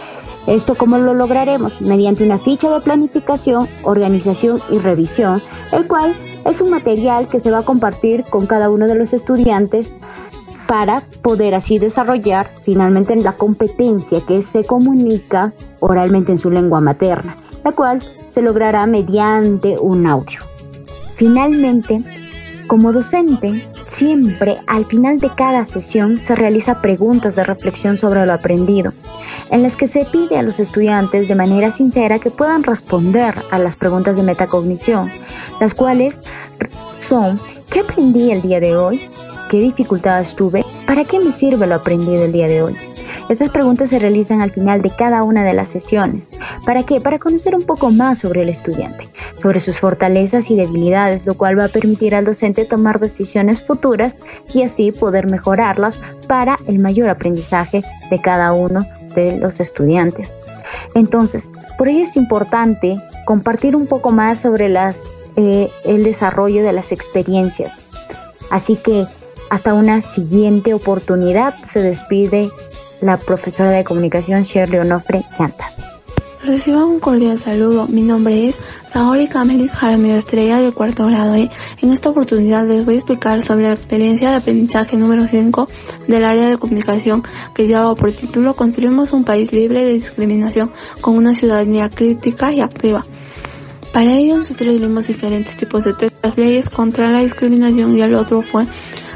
¿Esto 0.46 0.74
cómo 0.74 0.98
lo 0.98 1.14
lograremos? 1.14 1.80
Mediante 1.80 2.22
una 2.22 2.36
ficha 2.36 2.70
de 2.70 2.80
planificación, 2.80 3.66
organización 3.82 4.60
y 4.70 4.78
revisión, 4.78 5.40
el 5.72 5.86
cual 5.86 6.14
es 6.44 6.60
un 6.60 6.68
material 6.68 7.28
que 7.28 7.40
se 7.40 7.50
va 7.50 7.60
a 7.60 7.64
compartir 7.64 8.24
con 8.24 8.46
cada 8.46 8.68
uno 8.68 8.86
de 8.86 8.94
los 8.94 9.14
estudiantes 9.14 9.94
para 10.66 11.02
poder 11.22 11.54
así 11.54 11.78
desarrollar 11.78 12.50
finalmente 12.62 13.16
la 13.16 13.36
competencia 13.36 14.20
que 14.20 14.42
se 14.42 14.64
comunica 14.64 15.54
oralmente 15.80 16.32
en 16.32 16.38
su 16.38 16.50
lengua 16.50 16.80
materna, 16.80 17.36
la 17.64 17.72
cual 17.72 18.02
se 18.28 18.42
logrará 18.42 18.86
mediante 18.86 19.78
un 19.78 20.06
audio. 20.06 20.40
Finalmente, 21.16 22.00
como 22.66 22.92
docente, 22.92 23.66
siempre 23.82 24.58
al 24.66 24.84
final 24.84 25.20
de 25.20 25.30
cada 25.34 25.64
sesión 25.64 26.20
se 26.20 26.34
realiza 26.34 26.82
preguntas 26.82 27.34
de 27.36 27.44
reflexión 27.44 27.96
sobre 27.96 28.26
lo 28.26 28.32
aprendido 28.34 28.92
en 29.50 29.62
las 29.62 29.76
que 29.76 29.86
se 29.86 30.04
pide 30.04 30.38
a 30.38 30.42
los 30.42 30.58
estudiantes 30.58 31.28
de 31.28 31.34
manera 31.34 31.70
sincera 31.70 32.18
que 32.18 32.30
puedan 32.30 32.62
responder 32.62 33.34
a 33.50 33.58
las 33.58 33.76
preguntas 33.76 34.16
de 34.16 34.22
metacognición, 34.22 35.10
las 35.60 35.74
cuales 35.74 36.20
son 36.96 37.40
¿qué 37.70 37.80
aprendí 37.80 38.30
el 38.30 38.42
día 38.42 38.60
de 38.60 38.76
hoy? 38.76 39.00
¿Qué 39.50 39.60
dificultades 39.60 40.34
tuve? 40.34 40.64
¿Para 40.86 41.04
qué 41.04 41.20
me 41.20 41.32
sirve 41.32 41.66
lo 41.66 41.74
aprendido 41.74 42.24
el 42.24 42.32
día 42.32 42.48
de 42.48 42.62
hoy? 42.62 42.74
Estas 43.28 43.48
preguntas 43.48 43.88
se 43.88 43.98
realizan 43.98 44.42
al 44.42 44.50
final 44.50 44.82
de 44.82 44.90
cada 44.90 45.22
una 45.22 45.44
de 45.44 45.54
las 45.54 45.68
sesiones. 45.68 46.30
¿Para 46.66 46.82
qué? 46.82 47.00
Para 47.00 47.18
conocer 47.18 47.54
un 47.54 47.62
poco 47.62 47.90
más 47.90 48.18
sobre 48.18 48.42
el 48.42 48.50
estudiante, 48.50 49.08
sobre 49.40 49.60
sus 49.60 49.80
fortalezas 49.80 50.50
y 50.50 50.56
debilidades, 50.56 51.24
lo 51.24 51.34
cual 51.34 51.58
va 51.58 51.64
a 51.64 51.68
permitir 51.68 52.14
al 52.14 52.26
docente 52.26 52.66
tomar 52.66 53.00
decisiones 53.00 53.62
futuras 53.62 54.20
y 54.52 54.62
así 54.62 54.92
poder 54.92 55.30
mejorarlas 55.30 56.00
para 56.28 56.58
el 56.66 56.78
mayor 56.80 57.08
aprendizaje 57.08 57.82
de 58.10 58.20
cada 58.20 58.52
uno 58.52 58.86
de 59.14 59.36
los 59.38 59.60
estudiantes. 59.60 60.38
Entonces, 60.94 61.50
por 61.78 61.88
ello 61.88 62.02
es 62.02 62.16
importante 62.16 62.96
compartir 63.24 63.76
un 63.76 63.86
poco 63.86 64.10
más 64.10 64.40
sobre 64.40 64.68
las, 64.68 65.00
eh, 65.36 65.70
el 65.84 66.04
desarrollo 66.04 66.62
de 66.62 66.72
las 66.72 66.92
experiencias. 66.92 67.84
Así 68.50 68.76
que 68.76 69.06
hasta 69.50 69.74
una 69.74 70.00
siguiente 70.00 70.74
oportunidad 70.74 71.54
se 71.70 71.80
despide 71.80 72.50
la 73.00 73.16
profesora 73.16 73.70
de 73.70 73.84
comunicación 73.84 74.42
Shirley 74.42 74.80
Onofre 74.80 75.22
Llantas. 75.38 75.93
Reciban 76.44 76.82
un 76.82 77.00
cordial 77.00 77.38
saludo. 77.38 77.88
Mi 77.88 78.02
nombre 78.02 78.48
es 78.48 78.58
Saori 78.92 79.28
Kamelik 79.28 79.72
Jaramillo 79.72 80.16
Estrella 80.16 80.60
del 80.60 80.74
cuarto 80.74 81.06
grado 81.06 81.38
y 81.38 81.48
en 81.80 81.90
esta 81.90 82.10
oportunidad 82.10 82.68
les 82.68 82.84
voy 82.84 82.94
a 82.94 82.98
explicar 82.98 83.40
sobre 83.40 83.68
la 83.68 83.72
experiencia 83.72 84.28
de 84.28 84.36
aprendizaje 84.36 84.98
número 84.98 85.26
5 85.26 85.66
del 86.06 86.22
área 86.22 86.50
de 86.50 86.58
comunicación 86.58 87.22
que 87.54 87.66
lleva 87.66 87.94
por 87.94 88.12
título 88.12 88.54
Construimos 88.54 89.12
un 89.12 89.24
país 89.24 89.54
libre 89.54 89.86
de 89.86 89.94
discriminación 89.94 90.70
con 91.00 91.16
una 91.16 91.34
ciudadanía 91.34 91.88
crítica 91.88 92.52
y 92.52 92.60
activa. 92.60 93.06
Para 93.94 94.12
ello 94.12 94.36
nosotros 94.36 94.68
leímos 94.68 95.06
diferentes 95.06 95.56
tipos 95.56 95.84
de 95.84 95.94
textos, 95.94 96.36
leyes 96.36 96.68
contra 96.68 97.10
la 97.10 97.20
discriminación 97.20 97.96
y 97.96 98.02
el 98.02 98.14
otro 98.14 98.42
fue 98.42 98.64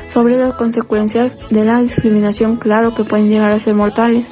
sobre 0.09 0.39
las 0.39 0.55
consecuencias 0.55 1.51
de 1.51 1.63
la 1.67 1.83
discriminación, 1.83 2.57
claro 2.57 2.95
que 2.95 3.05
pueden 3.05 3.29
llegar 3.29 3.51
a 3.51 3.59
ser 3.59 3.75
mortales. 3.75 4.29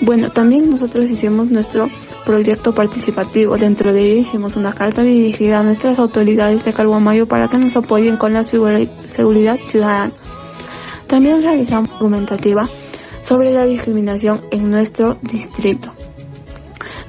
Bueno, 0.00 0.30
también 0.30 0.70
nosotros 0.70 1.10
hicimos 1.10 1.50
nuestro 1.50 1.88
proyecto 2.24 2.74
participativo. 2.74 3.56
Dentro 3.56 3.92
de 3.92 4.12
ello 4.12 4.20
hicimos 4.20 4.56
una 4.56 4.72
carta 4.72 5.02
dirigida 5.02 5.60
a 5.60 5.62
nuestras 5.62 5.98
autoridades 5.98 6.64
de 6.64 6.72
Carguamayo 6.72 7.26
para 7.26 7.48
que 7.48 7.58
nos 7.58 7.76
apoyen 7.76 8.16
con 8.16 8.32
la 8.32 8.42
seguridad 8.42 9.58
ciudadana. 9.68 10.12
También 11.06 11.42
realizamos 11.42 11.90
argumentativa 11.92 12.68
sobre 13.20 13.52
la 13.52 13.64
discriminación 13.64 14.40
en 14.50 14.70
nuestro 14.70 15.18
distrito. 15.22 15.92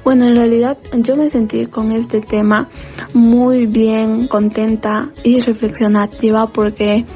Bueno, 0.04 0.26
en 0.26 0.34
realidad 0.34 0.76
yo 0.94 1.16
me 1.16 1.30
sentí 1.30 1.66
con 1.66 1.92
este 1.92 2.20
tema 2.20 2.68
muy 3.14 3.66
bien, 3.66 4.26
contenta 4.26 5.10
y 5.22 5.38
reflexionativa 5.38 6.48
porque 6.48 7.06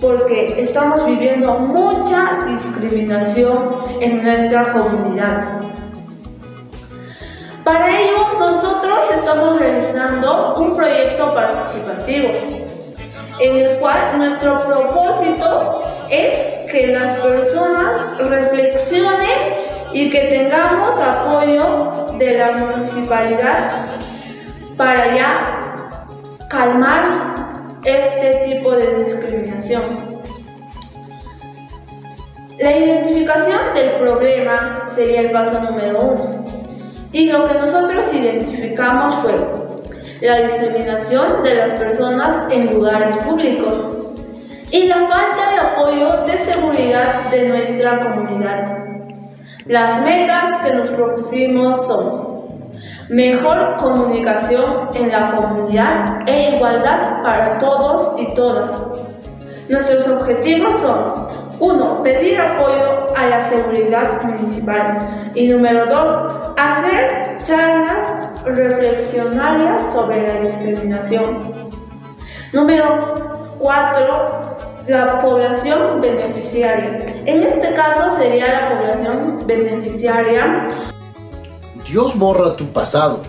porque 0.00 0.54
estamos 0.60 1.04
viviendo 1.06 1.52
mucha 1.54 2.44
discriminación 2.46 3.70
en 4.00 4.22
nuestra 4.22 4.72
comunidad. 4.72 5.60
Para 7.64 8.00
ello, 8.00 8.38
nosotros 8.38 9.04
estamos 9.14 9.60
realizando 9.60 10.56
un 10.56 10.74
proyecto 10.74 11.34
participativo 11.34 12.30
en 13.38 13.56
el 13.56 13.78
cual 13.78 14.18
nuestro 14.18 14.64
propósito 14.64 15.89
es 16.10 16.70
que 16.70 16.88
las 16.88 17.14
personas 17.14 18.18
reflexionen 18.18 19.54
y 19.92 20.10
que 20.10 20.22
tengamos 20.22 20.98
apoyo 21.00 22.16
de 22.18 22.38
la 22.38 22.52
municipalidad 22.52 23.86
para 24.76 25.14
ya 25.14 25.40
calmar 26.48 27.78
este 27.84 28.42
tipo 28.44 28.72
de 28.72 28.96
discriminación. 28.96 29.82
La 32.58 32.76
identificación 32.76 33.58
del 33.74 33.92
problema 33.92 34.84
sería 34.86 35.20
el 35.20 35.30
paso 35.30 35.60
número 35.60 36.00
uno. 36.00 36.44
Y 37.12 37.30
lo 37.30 37.48
que 37.48 37.54
nosotros 37.54 38.12
identificamos 38.12 39.16
fue 39.22 39.34
la 40.20 40.40
discriminación 40.40 41.42
de 41.42 41.54
las 41.54 41.70
personas 41.72 42.44
en 42.50 42.74
lugares 42.74 43.16
públicos 43.16 43.99
y 44.70 44.86
la 44.88 45.06
falta 45.06 45.50
de 45.52 45.60
apoyo 45.60 46.24
de 46.24 46.38
seguridad 46.38 47.24
de 47.30 47.48
nuestra 47.48 48.00
comunidad. 48.00 48.78
Las 49.66 50.02
metas 50.02 50.62
que 50.62 50.74
nos 50.74 50.88
propusimos 50.88 51.86
son 51.86 52.30
Mejor 53.10 53.76
comunicación 53.78 54.88
en 54.94 55.10
la 55.10 55.34
comunidad 55.34 56.20
e 56.28 56.54
igualdad 56.54 57.24
para 57.24 57.58
todos 57.58 58.14
y 58.20 58.32
todas. 58.36 58.84
Nuestros 59.68 60.06
objetivos 60.06 60.78
son 60.78 61.26
1. 61.58 62.02
Pedir 62.04 62.40
apoyo 62.40 63.08
a 63.16 63.26
la 63.26 63.40
seguridad 63.40 64.22
municipal. 64.22 65.32
Y 65.34 65.48
número 65.48 65.86
2. 65.86 66.54
Hacer 66.56 67.38
charlas 67.42 68.28
reflexionarias 68.44 69.90
sobre 69.92 70.28
la 70.28 70.34
discriminación. 70.34 71.52
Número 72.52 73.56
4. 73.58 74.49
La 74.90 75.20
población 75.20 76.00
beneficiaria. 76.00 77.22
En 77.24 77.40
este 77.42 77.72
caso 77.74 78.10
sería 78.10 78.48
la 78.48 78.76
población 78.76 79.38
beneficiaria 79.46 80.66
Dios 81.88 82.18
borra 82.18 82.56
tu 82.56 82.66
pasado, 82.72 83.22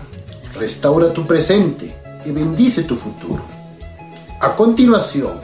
restaura 0.58 1.12
tu 1.12 1.24
presente 1.24 1.94
y 2.24 2.32
bendice 2.32 2.82
tu 2.82 2.96
futuro. 2.96 3.40
A 4.40 4.56
continuación, 4.56 5.34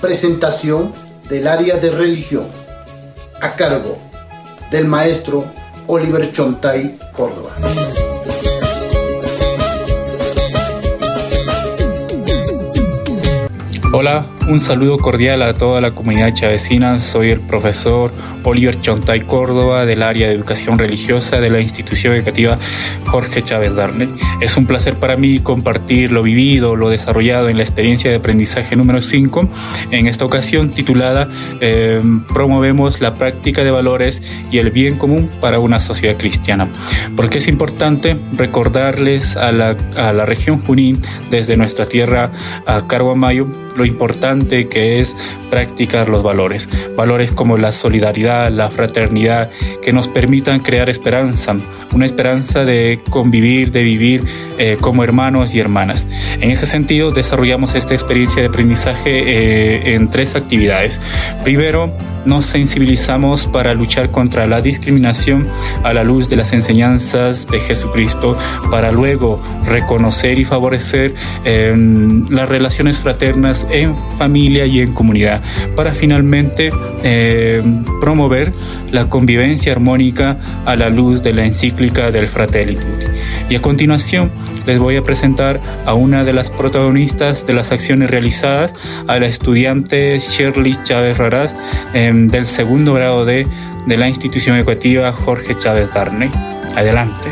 presentación 0.00 0.92
del 1.28 1.46
área 1.46 1.76
de 1.76 1.92
religión 1.92 2.46
a 3.40 3.54
cargo 3.54 3.98
del 4.72 4.88
maestro 4.88 5.44
Oliver 5.86 6.32
Chontay 6.32 6.98
Córdoba. 7.14 7.50
Hola, 13.92 14.26
un 14.48 14.60
saludo 14.60 14.98
cordial 14.98 15.42
a 15.42 15.54
toda 15.54 15.80
la 15.80 15.92
comunidad 15.92 16.32
chavecina. 16.32 17.00
Soy 17.00 17.30
el 17.30 17.40
profesor 17.40 18.12
Oliver 18.44 18.80
Chontay 18.80 19.20
Córdoba 19.20 19.86
del 19.86 20.02
área 20.02 20.28
de 20.28 20.34
educación 20.34 20.78
religiosa 20.78 21.40
de 21.40 21.50
la 21.50 21.60
institución 21.60 22.14
educativa 22.14 22.58
Jorge 23.06 23.42
Chávez 23.42 23.74
Darnell. 23.74 24.10
Es 24.40 24.56
un 24.56 24.66
placer 24.66 24.94
para 24.94 25.16
mí 25.16 25.40
compartir 25.40 26.12
lo 26.12 26.22
vivido, 26.22 26.76
lo 26.76 26.88
desarrollado 26.88 27.48
en 27.48 27.56
la 27.56 27.62
experiencia 27.62 28.10
de 28.10 28.16
aprendizaje 28.16 28.74
número 28.76 29.00
5, 29.02 29.48
en 29.90 30.06
esta 30.06 30.24
ocasión 30.24 30.70
titulada 30.70 31.28
eh, 31.60 32.02
Promovemos 32.32 33.00
la 33.00 33.14
práctica 33.14 33.64
de 33.64 33.70
valores 33.70 34.22
y 34.50 34.58
el 34.58 34.70
bien 34.70 34.96
común 34.96 35.30
para 35.40 35.58
una 35.58 35.80
sociedad 35.80 36.16
cristiana. 36.16 36.68
Porque 37.16 37.38
es 37.38 37.48
importante 37.48 38.16
recordarles 38.36 39.36
a 39.36 39.52
la, 39.52 39.76
a 39.96 40.12
la 40.12 40.26
región 40.26 40.58
Junín 40.58 41.00
desde 41.30 41.56
nuestra 41.56 41.86
tierra 41.86 42.30
a 42.66 42.86
Carguamayo 42.86 43.46
lo 43.76 43.86
importante 43.86 44.31
que 44.40 45.00
es 45.00 45.16
practicar 45.50 46.08
los 46.08 46.22
valores, 46.22 46.68
valores 46.96 47.30
como 47.30 47.58
la 47.58 47.72
solidaridad, 47.72 48.50
la 48.50 48.70
fraternidad, 48.70 49.50
que 49.82 49.92
nos 49.92 50.08
permitan 50.08 50.60
crear 50.60 50.88
esperanza, 50.88 51.56
una 51.92 52.06
esperanza 52.06 52.64
de 52.64 53.00
convivir, 53.10 53.72
de 53.72 53.82
vivir 53.82 54.24
eh, 54.58 54.76
como 54.80 55.04
hermanos 55.04 55.54
y 55.54 55.60
hermanas. 55.60 56.06
En 56.40 56.50
ese 56.50 56.66
sentido, 56.66 57.10
desarrollamos 57.10 57.74
esta 57.74 57.94
experiencia 57.94 58.42
de 58.42 58.48
aprendizaje 58.48 59.02
eh, 59.04 59.94
en 59.94 60.08
tres 60.08 60.34
actividades. 60.34 61.00
Primero, 61.44 61.92
nos 62.24 62.46
sensibilizamos 62.46 63.46
para 63.46 63.74
luchar 63.74 64.10
contra 64.10 64.46
la 64.46 64.60
discriminación 64.60 65.46
a 65.82 65.92
la 65.92 66.04
luz 66.04 66.28
de 66.28 66.36
las 66.36 66.52
enseñanzas 66.52 67.46
de 67.46 67.60
Jesucristo, 67.60 68.36
para 68.70 68.92
luego 68.92 69.42
reconocer 69.66 70.38
y 70.38 70.44
favorecer 70.44 71.14
em, 71.44 72.28
las 72.30 72.48
relaciones 72.48 72.98
fraternas 72.98 73.66
en 73.70 73.94
familia 74.18 74.66
y 74.66 74.80
en 74.80 74.92
comunidad, 74.92 75.40
para 75.76 75.94
finalmente 75.94 76.70
em, 77.02 77.84
promover 78.00 78.52
la 78.90 79.08
convivencia 79.08 79.72
armónica 79.72 80.38
a 80.66 80.76
la 80.76 80.90
luz 80.90 81.22
de 81.22 81.32
la 81.32 81.46
encíclica 81.46 82.10
del 82.10 82.28
Fratelli 82.28 82.76
Tutti. 82.76 83.06
Y 83.48 83.56
a 83.56 83.62
continuación 83.62 84.30
les 84.66 84.78
voy 84.78 84.96
a 84.96 85.02
presentar 85.02 85.60
a 85.86 85.94
una 85.94 86.24
de 86.24 86.32
las 86.32 86.50
protagonistas 86.50 87.46
de 87.46 87.54
las 87.54 87.72
acciones 87.72 88.10
realizadas, 88.10 88.72
a 89.08 89.18
la 89.18 89.26
estudiante 89.26 90.18
Shirley 90.18 90.76
Chávez 90.84 91.18
Raraz 91.18 91.56
em, 91.94 92.11
del 92.12 92.46
segundo 92.46 92.94
grado 92.94 93.24
de, 93.24 93.46
de 93.86 93.96
la 93.96 94.08
institución 94.08 94.56
educativa 94.56 95.12
Jorge 95.12 95.56
Chávez 95.56 95.92
Darney. 95.94 96.30
Adelante. 96.76 97.28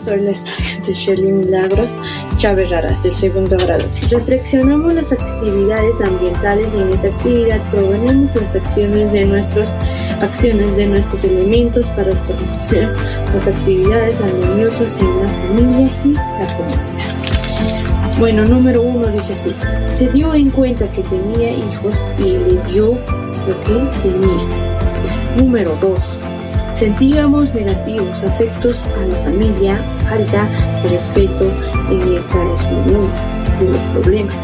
Soy 0.00 0.20
la 0.20 0.30
estudiante 0.30 0.92
Shirley 0.92 1.32
Milagros 1.32 1.88
Chávez 2.36 2.70
Raras, 2.70 3.02
del 3.02 3.12
segundo 3.12 3.56
grado. 3.56 3.84
Reflexionamos 4.10 4.94
las 4.94 5.10
actividades 5.10 6.00
ambientales 6.00 6.68
y 6.76 6.82
en 6.82 6.92
esta 6.92 7.08
actividad 7.08 7.70
proponemos 7.70 8.30
las 8.36 8.54
acciones 8.54 9.10
de 9.12 9.24
nuestros 9.24 9.70
acciones 10.20 10.76
de 10.76 10.86
nuestros 10.86 11.24
elementos 11.24 11.88
para 11.88 12.12
promover 12.12 12.92
las 13.32 13.48
actividades 13.48 14.20
armoniosas 14.20 14.98
en 15.00 15.18
la 15.20 15.28
familia 15.28 15.90
y 16.04 16.12
la 16.12 16.46
comunidad. 16.56 16.86
Bueno, 18.18 18.44
número 18.44 18.82
uno 18.82 19.08
dice 19.08 19.32
así, 19.32 19.54
se 19.92 20.08
dio 20.10 20.34
en 20.34 20.50
cuenta 20.50 20.90
que 20.90 21.02
tenía 21.02 21.50
hijos 21.50 22.04
y 22.18 22.22
le 22.22 22.72
dio 22.72 22.98
que 23.46 24.08
tenía. 24.08 24.48
Número 25.36 25.76
dos, 25.80 26.18
sentíamos 26.74 27.54
negativos 27.54 28.22
afectos 28.22 28.86
a 28.86 29.06
la 29.06 29.16
familia, 29.18 29.76
falta 30.08 30.48
de 30.82 30.88
respeto 30.90 31.52
en 31.90 32.14
esta 32.14 32.44
desunión 32.44 33.08
y 33.60 33.64
los 33.66 33.76
problemas. 33.92 34.34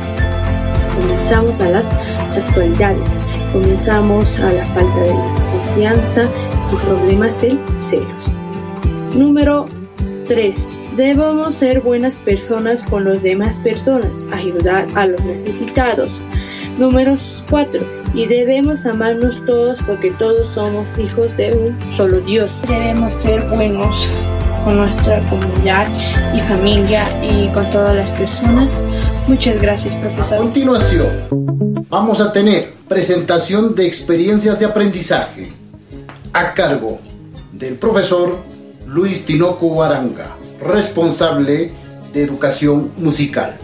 Comenzamos 1.01 1.61
a 1.61 1.71
las 1.71 1.91
actualidades, 2.37 3.17
comenzamos 3.53 4.39
a 4.41 4.53
la 4.53 4.67
falta 4.67 5.01
de 5.01 5.15
confianza 5.51 6.29
y 6.73 6.77
problemas 6.87 7.41
de 7.41 7.59
celos. 7.79 8.29
Número 9.15 9.67
3. 10.27 10.67
Debemos 10.97 11.55
ser 11.55 11.81
buenas 11.81 12.21
personas 12.21 12.83
con 12.83 13.05
las 13.05 13.23
demás 13.23 13.59
personas, 13.59 14.23
ayudar 14.31 14.87
a 14.95 15.07
los 15.07 15.25
necesitados. 15.25 16.21
Número 16.79 17.17
4 17.49 18.02
y 18.15 18.27
debemos 18.27 18.87
amarnos 18.87 19.45
todos 19.45 19.79
porque 19.87 20.11
todos 20.11 20.49
somos 20.49 20.87
hijos 20.99 21.37
de 21.37 21.55
un 21.55 21.93
solo 21.93 22.19
Dios. 22.21 22.53
Debemos 22.69 23.13
ser 23.13 23.43
buenos 23.49 24.09
con 24.65 24.77
nuestra 24.77 25.21
comunidad 25.29 25.87
y 26.35 26.41
familia 26.41 27.09
y 27.23 27.49
con 27.49 27.69
todas 27.71 27.97
las 27.97 28.11
personas. 28.13 28.71
Muchas 29.27 29.61
gracias, 29.61 29.97
profesor. 29.97 30.39
A 30.39 30.41
continuación, 30.41 31.09
vamos 31.89 32.21
a 32.21 32.33
tener 32.33 32.73
presentación 32.89 33.75
de 33.75 33.87
experiencias 33.87 34.59
de 34.59 34.67
aprendizaje 34.67 35.53
a 36.33 36.55
cargo 36.55 36.99
del 37.53 37.75
profesor 37.75 38.39
Luis 38.87 39.25
Tinoco 39.25 39.69
Guaranga, 39.69 40.37
responsable 40.61 41.71
de 42.13 42.23
educación 42.23 42.91
musical. 42.99 43.57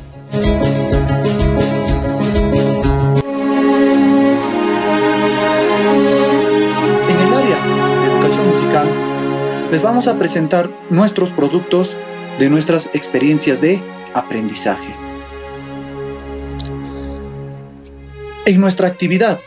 Les 9.71 9.83
vamos 9.83 10.09
a 10.09 10.19
presentar 10.19 10.71
nuestros 10.89 11.31
productos 11.31 11.95
de 12.39 12.49
nuestras 12.49 12.89
experiencias 12.95 13.61
de 13.61 13.83
aprendizaje. 14.15 14.95
En 18.47 18.61
nuestra 18.61 18.89
actividad 18.89 19.41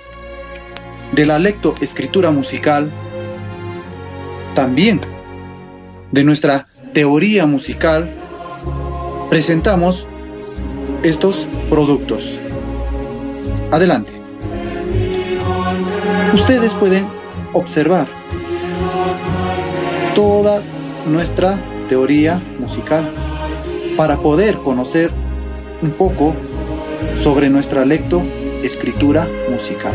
de 1.11 1.25
la 1.25 1.39
lectoescritura 1.39 2.29
musical, 2.29 2.91
también 4.53 5.01
de 6.11 6.23
nuestra 6.23 6.65
teoría 6.93 7.47
musical, 7.47 8.07
presentamos 9.29 10.07
estos 11.01 11.47
productos. 11.69 12.39
Adelante. 13.71 14.13
Ustedes 16.33 16.75
pueden 16.75 17.07
observar 17.53 18.20
nuestra 21.05 21.59
teoría 21.89 22.41
musical 22.59 23.11
para 23.97 24.17
poder 24.17 24.57
conocer 24.57 25.11
un 25.81 25.91
poco 25.91 26.35
sobre 27.21 27.49
nuestra 27.49 27.85
lecto 27.85 28.23
escritura 28.63 29.27
musical. 29.49 29.93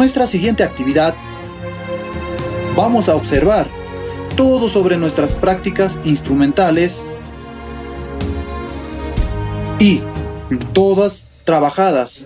Nuestra 0.00 0.26
siguiente 0.26 0.62
actividad. 0.62 1.14
Vamos 2.74 3.10
a 3.10 3.16
observar 3.16 3.68
todo 4.34 4.70
sobre 4.70 4.96
nuestras 4.96 5.32
prácticas 5.32 6.00
instrumentales 6.04 7.06
y 9.78 10.00
todas 10.72 11.42
trabajadas. 11.44 12.24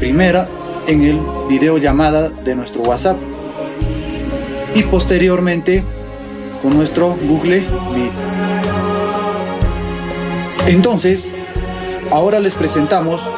Primera 0.00 0.48
en 0.88 1.02
el 1.02 1.20
video 1.48 1.78
llamada 1.78 2.28
de 2.28 2.56
nuestro 2.56 2.82
WhatsApp. 2.82 3.16
Y 4.74 4.82
posteriormente 4.82 5.84
con 6.60 6.76
nuestro 6.76 7.16
Google 7.22 7.68
Meet. 7.94 8.12
Entonces, 10.66 11.30
ahora 12.10 12.40
les 12.40 12.56
presentamos 12.56 13.30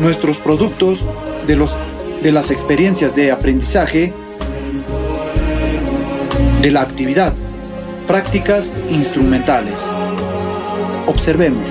nuestros 0.00 0.38
productos 0.38 1.04
de 1.46 1.56
los 1.56 1.76
de 2.22 2.32
las 2.32 2.50
experiencias 2.50 3.14
de 3.14 3.30
aprendizaje 3.30 4.12
de 6.62 6.70
la 6.70 6.80
actividad, 6.82 7.32
prácticas 8.06 8.74
instrumentales. 8.90 9.74
Observemos. 11.06 11.68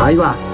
Ahí 0.00 0.16
va. 0.16 0.47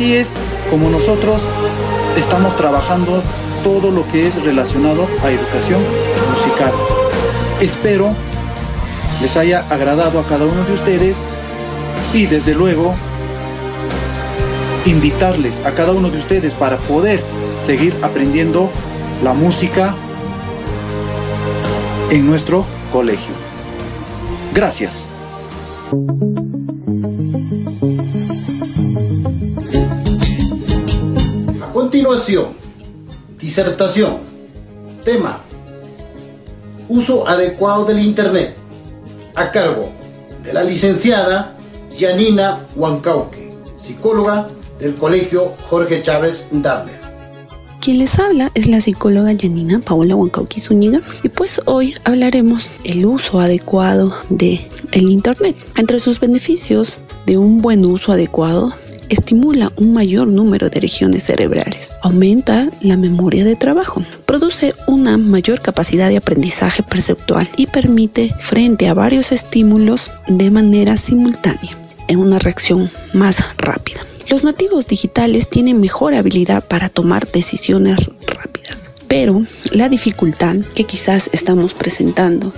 Así 0.00 0.16
es 0.16 0.30
como 0.70 0.88
nosotros 0.88 1.42
estamos 2.16 2.56
trabajando 2.56 3.22
todo 3.62 3.90
lo 3.90 4.08
que 4.08 4.26
es 4.26 4.42
relacionado 4.42 5.06
a 5.22 5.30
educación 5.30 5.82
musical. 6.34 6.72
Espero 7.60 8.16
les 9.20 9.36
haya 9.36 9.58
agradado 9.68 10.18
a 10.18 10.26
cada 10.26 10.46
uno 10.46 10.64
de 10.64 10.72
ustedes 10.72 11.26
y 12.14 12.24
desde 12.24 12.54
luego 12.54 12.94
invitarles 14.86 15.60
a 15.66 15.74
cada 15.74 15.92
uno 15.92 16.08
de 16.08 16.16
ustedes 16.16 16.54
para 16.54 16.78
poder 16.78 17.22
seguir 17.66 17.94
aprendiendo 18.00 18.70
la 19.22 19.34
música 19.34 19.94
en 22.08 22.26
nuestro 22.26 22.64
colegio. 22.90 23.34
Gracias. 24.54 25.04
Continuación, 32.10 32.48
disertación. 33.38 34.16
Tema. 35.04 35.38
Uso 36.88 37.28
adecuado 37.28 37.84
del 37.84 38.00
Internet. 38.00 38.56
A 39.36 39.52
cargo 39.52 39.90
de 40.42 40.52
la 40.52 40.64
licenciada 40.64 41.56
Janina 41.96 42.66
Huancauque, 42.74 43.52
psicóloga 43.76 44.48
del 44.80 44.96
Colegio 44.96 45.52
Jorge 45.68 46.02
Chávez 46.02 46.48
Darner. 46.50 46.98
Quien 47.80 47.98
les 47.98 48.18
habla 48.18 48.50
es 48.56 48.66
la 48.66 48.80
psicóloga 48.80 49.36
Janina 49.40 49.78
Paola 49.78 50.16
Huancauqui 50.16 50.58
Zúñiga 50.58 51.02
y 51.22 51.28
pues 51.28 51.60
hoy 51.66 51.94
hablaremos 52.02 52.72
el 52.82 53.06
uso 53.06 53.38
adecuado 53.38 54.12
de 54.30 54.68
el 54.90 55.08
internet. 55.08 55.54
Entre 55.76 56.00
sus 56.00 56.18
beneficios 56.18 56.98
de 57.26 57.38
un 57.38 57.62
buen 57.62 57.84
uso 57.84 58.10
adecuado 58.10 58.74
estimula 59.10 59.70
un 59.76 59.92
mayor 59.92 60.26
número 60.26 60.70
de 60.70 60.80
regiones 60.80 61.24
cerebrales, 61.24 61.92
aumenta 62.02 62.68
la 62.80 62.96
memoria 62.96 63.44
de 63.44 63.56
trabajo, 63.56 64.02
produce 64.24 64.74
una 64.86 65.18
mayor 65.18 65.60
capacidad 65.60 66.08
de 66.08 66.16
aprendizaje 66.16 66.82
perceptual 66.82 67.48
y 67.56 67.66
permite 67.66 68.34
frente 68.40 68.88
a 68.88 68.94
varios 68.94 69.32
estímulos 69.32 70.10
de 70.28 70.50
manera 70.50 70.96
simultánea 70.96 71.76
en 72.08 72.18
una 72.18 72.38
reacción 72.38 72.90
más 73.12 73.42
rápida. 73.58 74.00
Los 74.28 74.44
nativos 74.44 74.86
digitales 74.86 75.50
tienen 75.50 75.80
mejor 75.80 76.14
habilidad 76.14 76.64
para 76.64 76.88
tomar 76.88 77.30
decisiones 77.30 77.98
rápidas. 78.26 78.90
Pero 79.08 79.44
la 79.72 79.88
dificultad 79.88 80.54
que 80.76 80.84
quizás 80.84 81.30
estamos 81.32 81.74
presentando 81.74 82.52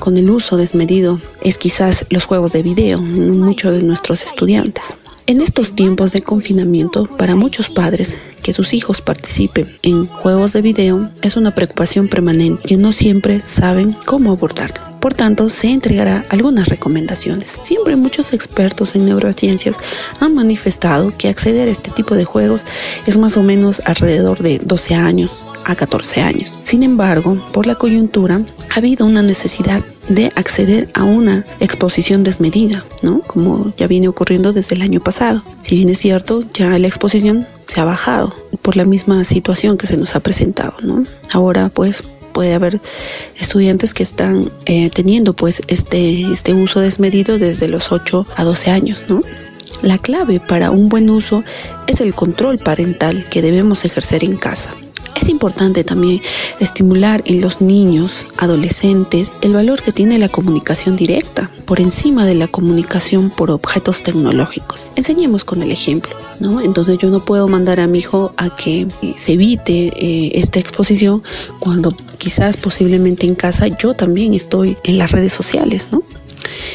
con 0.00 0.18
el 0.18 0.30
uso 0.30 0.56
desmedido 0.56 1.20
es 1.42 1.58
quizás 1.58 2.06
los 2.10 2.24
juegos 2.24 2.52
de 2.52 2.64
video 2.64 2.98
en 2.98 3.38
muchos 3.38 3.72
de 3.72 3.84
nuestros 3.84 4.24
estudiantes. 4.24 4.94
En 5.28 5.40
estos 5.40 5.72
tiempos 5.72 6.12
de 6.12 6.22
confinamiento, 6.22 7.06
para 7.16 7.34
muchos 7.34 7.68
padres, 7.68 8.16
que 8.44 8.52
sus 8.52 8.72
hijos 8.72 9.02
participen 9.02 9.66
en 9.82 10.06
juegos 10.06 10.52
de 10.52 10.62
video 10.62 11.10
es 11.20 11.36
una 11.36 11.52
preocupación 11.52 12.06
permanente 12.06 12.68
que 12.68 12.76
no 12.76 12.92
siempre 12.92 13.40
saben 13.40 13.96
cómo 14.04 14.30
abordarla. 14.30 14.96
Por 15.00 15.14
tanto, 15.14 15.48
se 15.48 15.72
entregará 15.72 16.22
algunas 16.30 16.68
recomendaciones. 16.68 17.58
Siempre 17.64 17.96
muchos 17.96 18.32
expertos 18.32 18.94
en 18.94 19.04
neurociencias 19.04 19.78
han 20.20 20.36
manifestado 20.36 21.12
que 21.18 21.28
acceder 21.28 21.66
a 21.66 21.72
este 21.72 21.90
tipo 21.90 22.14
de 22.14 22.24
juegos 22.24 22.64
es 23.06 23.16
más 23.18 23.36
o 23.36 23.42
menos 23.42 23.82
alrededor 23.84 24.44
de 24.44 24.60
12 24.60 24.94
años 24.94 25.42
a 25.66 25.74
14 25.74 26.22
años. 26.22 26.52
Sin 26.62 26.84
embargo, 26.84 27.36
por 27.52 27.66
la 27.66 27.74
coyuntura, 27.74 28.40
ha 28.70 28.78
habido 28.78 29.04
una 29.04 29.22
necesidad 29.22 29.82
de 30.08 30.30
acceder 30.36 30.88
a 30.94 31.02
una 31.02 31.44
exposición 31.58 32.22
desmedida, 32.22 32.84
¿no? 33.02 33.20
Como 33.26 33.72
ya 33.76 33.88
viene 33.88 34.08
ocurriendo 34.08 34.52
desde 34.52 34.76
el 34.76 34.82
año 34.82 35.00
pasado. 35.00 35.15
Si 35.62 35.76
bien 35.76 35.88
es 35.88 35.98
cierto, 35.98 36.44
ya 36.52 36.78
la 36.78 36.86
exposición 36.86 37.46
se 37.66 37.80
ha 37.80 37.84
bajado 37.84 38.34
por 38.60 38.76
la 38.76 38.84
misma 38.84 39.24
situación 39.24 39.78
que 39.78 39.86
se 39.86 39.96
nos 39.96 40.14
ha 40.14 40.20
presentado, 40.20 40.74
¿no? 40.82 41.04
Ahora, 41.32 41.70
pues, 41.70 42.04
puede 42.32 42.52
haber 42.52 42.80
estudiantes 43.38 43.94
que 43.94 44.02
están 44.02 44.52
eh, 44.66 44.90
teniendo 44.90 45.34
pues 45.34 45.62
este, 45.68 46.30
este 46.30 46.52
uso 46.52 46.80
desmedido 46.80 47.38
desde 47.38 47.66
los 47.66 47.92
8 47.92 48.26
a 48.36 48.44
12 48.44 48.70
años, 48.70 49.04
¿no? 49.08 49.22
La 49.80 49.96
clave 49.96 50.38
para 50.38 50.70
un 50.70 50.90
buen 50.90 51.08
uso 51.08 51.44
es 51.86 52.02
el 52.02 52.14
control 52.14 52.58
parental 52.58 53.26
que 53.30 53.40
debemos 53.40 53.86
ejercer 53.86 54.22
en 54.22 54.36
casa. 54.36 54.70
Es 55.20 55.28
importante 55.28 55.82
también 55.82 56.20
estimular 56.60 57.22
en 57.24 57.40
los 57.40 57.60
niños, 57.60 58.26
adolescentes, 58.36 59.32
el 59.40 59.54
valor 59.54 59.82
que 59.82 59.92
tiene 59.92 60.18
la 60.18 60.28
comunicación 60.28 60.96
directa 60.96 61.50
por 61.64 61.80
encima 61.80 62.26
de 62.26 62.34
la 62.34 62.48
comunicación 62.48 63.30
por 63.30 63.50
objetos 63.50 64.02
tecnológicos. 64.02 64.86
Enseñemos 64.94 65.44
con 65.44 65.62
el 65.62 65.72
ejemplo, 65.72 66.14
¿no? 66.38 66.60
Entonces 66.60 66.98
yo 66.98 67.10
no 67.10 67.24
puedo 67.24 67.48
mandar 67.48 67.80
a 67.80 67.86
mi 67.86 67.98
hijo 67.98 68.34
a 68.36 68.54
que 68.54 68.86
se 69.16 69.32
evite 69.32 69.92
eh, 69.96 70.32
esta 70.34 70.58
exposición 70.58 71.22
cuando 71.60 71.92
quizás 72.18 72.56
posiblemente 72.56 73.26
en 73.26 73.34
casa 73.34 73.68
yo 73.68 73.94
también 73.94 74.34
estoy 74.34 74.76
en 74.84 74.98
las 74.98 75.10
redes 75.12 75.32
sociales, 75.32 75.88
¿no? 75.90 76.02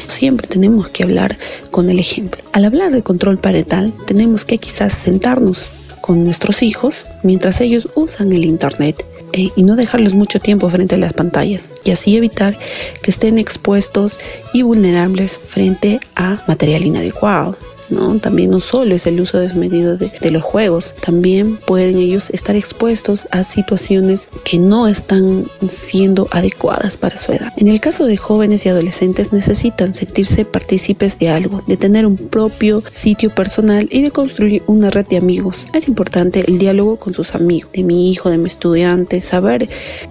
Siempre 0.08 0.46
tenemos 0.46 0.88
que 0.90 1.04
hablar 1.04 1.38
con 1.70 1.88
el 1.88 1.98
ejemplo. 1.98 2.42
Al 2.52 2.64
hablar 2.64 2.92
de 2.92 3.02
control 3.02 3.38
parental, 3.38 3.94
tenemos 4.06 4.44
que 4.44 4.58
quizás 4.58 4.92
sentarnos 4.92 5.70
con 6.02 6.24
nuestros 6.24 6.62
hijos 6.62 7.06
mientras 7.22 7.62
ellos 7.62 7.88
usan 7.94 8.32
el 8.32 8.44
Internet 8.44 9.06
eh, 9.32 9.48
y 9.56 9.62
no 9.62 9.76
dejarlos 9.76 10.12
mucho 10.12 10.38
tiempo 10.40 10.68
frente 10.68 10.96
a 10.96 10.98
las 10.98 11.14
pantallas 11.14 11.70
y 11.84 11.92
así 11.92 12.14
evitar 12.18 12.58
que 13.02 13.10
estén 13.10 13.38
expuestos 13.38 14.18
y 14.52 14.60
vulnerables 14.60 15.40
frente 15.42 16.00
a 16.14 16.42
material 16.46 16.84
inadecuado. 16.84 17.56
¿No? 17.92 18.18
También 18.18 18.50
no 18.50 18.60
solo 18.60 18.94
es 18.94 19.06
el 19.06 19.20
uso 19.20 19.38
desmedido 19.38 19.96
de, 19.96 20.30
los 20.30 20.42
juegos, 20.42 20.94
también 21.04 21.58
pueden 21.58 21.98
ellos 21.98 22.30
estar 22.30 22.56
expuestos 22.56 23.28
a 23.30 23.44
situaciones 23.44 24.28
que 24.44 24.58
no 24.58 24.88
están 24.88 25.46
siendo 25.68 26.26
adecuadas 26.30 26.96
para 26.96 27.18
su 27.18 27.32
edad. 27.32 27.52
En 27.56 27.68
el 27.68 27.80
caso 27.80 28.06
de 28.06 28.16
jóvenes 28.16 28.64
y 28.64 28.70
adolescentes 28.70 29.32
necesitan 29.32 29.92
sentirse 29.92 30.44
partícipes 30.44 31.18
de 31.18 31.28
algo, 31.28 31.62
de 31.66 31.76
tener 31.76 32.06
un 32.06 32.16
propio 32.16 32.82
sitio 32.90 33.30
personal 33.30 33.86
y 33.90 34.02
de 34.02 34.10
construir 34.10 34.62
una 34.66 34.90
red 34.90 35.06
de 35.06 35.18
amigos. 35.18 35.66
Es 35.74 35.86
importante 35.86 36.44
el 36.48 36.58
diálogo 36.58 36.96
con 36.96 37.12
sus 37.12 37.34
amigos, 37.34 37.70
de 37.72 37.84
mi 37.84 38.10
hijo, 38.10 38.30
de 38.30 38.38
mi 38.38 38.46
estudiante, 38.46 39.20
saber 39.20 39.68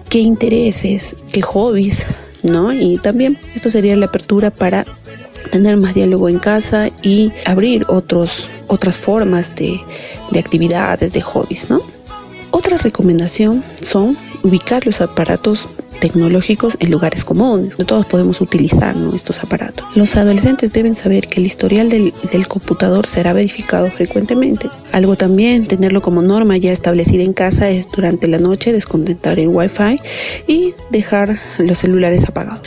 qué 0.08 0.20
intereses, 0.20 1.16
qué 1.32 1.42
hobbies 1.42 2.06
¿no? 2.42 2.72
Y 2.72 2.98
también 2.98 3.38
esto 3.54 3.70
sería 3.70 3.96
la 3.96 4.06
apertura 4.06 4.50
para 4.50 4.84
tener 5.50 5.76
más 5.76 5.94
diálogo 5.94 6.28
en 6.28 6.38
casa 6.38 6.88
y 7.02 7.32
abrir 7.46 7.84
otros, 7.88 8.48
otras 8.68 8.98
formas 8.98 9.54
de, 9.54 9.80
de 10.30 10.38
actividades, 10.38 11.12
de 11.12 11.20
hobbies, 11.20 11.68
¿no? 11.70 11.80
Otra 12.50 12.76
recomendación 12.76 13.64
son 13.80 14.16
ubicar 14.42 14.86
los 14.86 15.00
aparatos 15.00 15.68
tecnológicos 16.02 16.76
en 16.80 16.90
lugares 16.90 17.24
comunes. 17.24 17.78
No 17.78 17.86
todos 17.86 18.06
podemos 18.06 18.40
utilizar 18.40 18.96
¿no? 18.96 19.14
estos 19.14 19.42
aparatos. 19.44 19.86
Los 19.94 20.16
adolescentes 20.16 20.72
deben 20.72 20.96
saber 20.96 21.28
que 21.28 21.40
el 21.40 21.46
historial 21.46 21.88
del, 21.88 22.12
del, 22.32 22.48
computador 22.48 23.06
será 23.06 23.32
verificado 23.32 23.88
frecuentemente. 23.88 24.68
Algo 24.90 25.14
también, 25.16 25.68
tenerlo 25.68 26.02
como 26.02 26.20
norma 26.20 26.56
ya 26.56 26.72
establecida 26.72 27.22
en 27.22 27.32
casa 27.32 27.70
es 27.70 27.88
durante 27.88 28.26
la 28.26 28.38
noche 28.38 28.72
desconectar 28.72 29.38
el 29.38 29.48
Wi-Fi 29.48 30.00
y 30.48 30.74
dejar 30.90 31.40
los 31.58 31.78
celulares 31.78 32.24
apagados. 32.24 32.62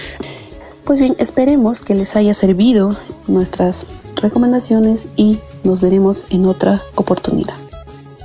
Pues 0.86 1.00
bien, 1.00 1.16
esperemos 1.18 1.82
que 1.82 1.96
les 1.96 2.16
haya 2.16 2.36
servido 2.36 2.96
nuestras 3.28 3.88
recomendaciones 4.22 5.08
y 5.16 5.40
nos 5.64 5.82
veremos 5.82 6.26
en 6.30 6.46
otra 6.46 6.84
oportunidad. 6.94 7.56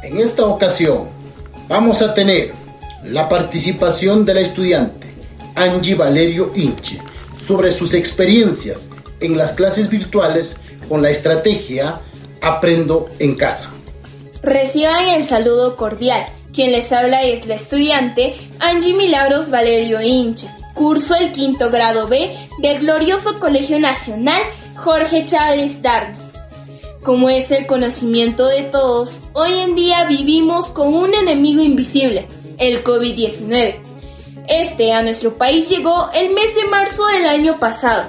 En 0.02 0.18
esta 0.18 0.44
ocasión 0.44 1.08
vamos 1.68 2.02
a 2.02 2.12
tener 2.12 2.52
la 3.04 3.30
participación 3.30 4.26
de 4.26 4.34
la 4.34 4.40
estudiante 4.40 5.06
Angie 5.54 5.94
Valerio 5.94 6.52
Inche 6.54 7.00
sobre 7.42 7.70
sus 7.70 7.94
experiencias 7.94 8.90
en 9.20 9.38
las 9.38 9.52
clases 9.52 9.88
virtuales 9.88 10.60
con 10.88 11.00
la 11.00 11.08
estrategia 11.08 12.00
Aprendo 12.42 13.08
en 13.18 13.36
casa. 13.36 13.70
Reciban 14.42 15.08
el 15.08 15.24
saludo 15.24 15.76
cordial. 15.76 16.26
Quien 16.52 16.72
les 16.72 16.90
habla 16.92 17.22
es 17.22 17.46
la 17.46 17.54
estudiante 17.54 18.34
Angie 18.58 18.94
Milagros 18.94 19.50
Valerio 19.50 20.00
Inche. 20.02 20.48
Curso 20.80 21.14
el 21.14 21.32
quinto 21.32 21.68
grado 21.68 22.08
B 22.08 22.34
del 22.56 22.78
glorioso 22.78 23.38
Colegio 23.38 23.78
Nacional 23.78 24.40
Jorge 24.76 25.26
Chávez 25.26 25.82
Darn. 25.82 26.16
Como 27.04 27.28
es 27.28 27.50
el 27.50 27.66
conocimiento 27.66 28.46
de 28.46 28.62
todos, 28.62 29.20
hoy 29.34 29.58
en 29.58 29.74
día 29.74 30.06
vivimos 30.06 30.68
con 30.70 30.94
un 30.94 31.12
enemigo 31.12 31.60
invisible, 31.60 32.28
el 32.56 32.82
COVID-19. 32.82 33.74
Este 34.48 34.94
a 34.94 35.02
nuestro 35.02 35.36
país 35.36 35.68
llegó 35.68 36.08
el 36.14 36.32
mes 36.32 36.54
de 36.54 36.64
marzo 36.70 37.06
del 37.08 37.26
año 37.26 37.58
pasado, 37.58 38.06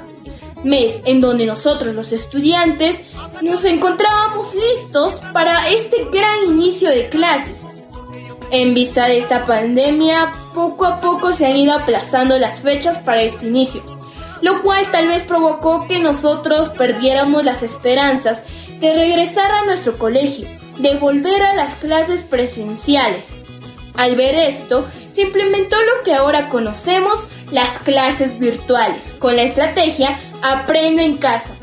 mes 0.64 1.02
en 1.04 1.20
donde 1.20 1.46
nosotros 1.46 1.94
los 1.94 2.14
estudiantes 2.14 2.96
nos 3.42 3.66
encontrábamos 3.66 4.56
listos 4.56 5.16
para 5.34 5.68
este 5.68 6.06
gran 6.10 6.46
inicio 6.48 6.90
de 6.90 7.10
clases. 7.10 7.58
En 8.50 8.74
vista 8.74 9.08
de 9.08 9.18
esta 9.18 9.46
pandemia, 9.46 10.32
poco 10.54 10.86
a 10.86 11.02
poco 11.02 11.34
se 11.34 11.46
han 11.46 11.58
ido 11.58 11.74
aplazando 11.74 12.38
las 12.38 12.62
fechas 12.62 13.00
para 13.00 13.22
este 13.22 13.48
inicio, 13.48 13.84
lo 14.42 14.62
cual 14.62 14.90
tal 14.92 15.08
vez 15.08 15.24
provocó 15.24 15.88
que 15.88 16.00
nosotros 16.00 16.70
perdiéramos 16.70 17.44
las 17.44 17.64
esperanzas 17.64 18.44
de 18.80 18.94
regresar 18.94 19.52
a 19.52 19.66
nuestro 19.66 19.98
colegio, 19.98 20.48
de 20.78 20.96
volver 20.96 21.42
a 21.44 21.56
las 21.56 21.76
clases 21.76 22.22
presenciales. 22.24 23.26
Al 23.96 24.16
ver 24.16 24.36
esto, 24.36 24.88
se 25.12 25.22
implementó 25.22 25.76
lo 25.76 26.04
que 26.04 26.14
ahora 26.14 26.50
conocemos 26.50 27.16
las 27.52 27.80
clases 27.80 28.40
virtuales, 28.40 29.14
con 29.20 29.36
la 29.36 29.44
estrategia 29.44 30.18
Aprendo 30.42 31.04
en 31.04 31.18
casa, 31.18 31.54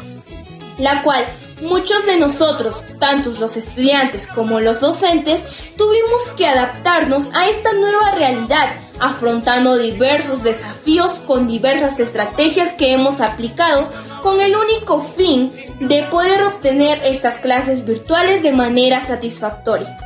la 0.79 1.03
cual 1.03 1.25
Muchos 1.61 2.07
de 2.07 2.17
nosotros, 2.19 2.85
tantos 3.01 3.41
los 3.41 3.57
estudiantes 3.57 4.29
como 4.29 4.61
los 4.61 4.81
docentes, 4.81 5.41
tuvimos 5.77 6.21
que 6.37 6.47
adaptarnos 6.47 7.31
a 7.35 7.49
esta 7.49 7.73
nueva 7.73 8.13
realidad, 8.13 8.75
afrontando 9.01 9.77
diversos 9.77 10.45
desafíos 10.45 11.19
con 11.27 11.49
diversas 11.49 11.99
estrategias 11.99 12.73
que 12.73 12.93
hemos 12.93 13.21
aplicado 13.21 13.89
con 14.23 14.41
el 14.41 14.55
único 14.55 15.03
fin 15.03 15.53
de 15.81 16.05
poder 16.05 16.45
obtener 16.45 17.01
estas 17.05 17.37
clases 17.37 17.85
virtuales 17.85 18.45
de 18.45 18.53
manera 18.53 19.05
satisfactoria. 19.05 19.97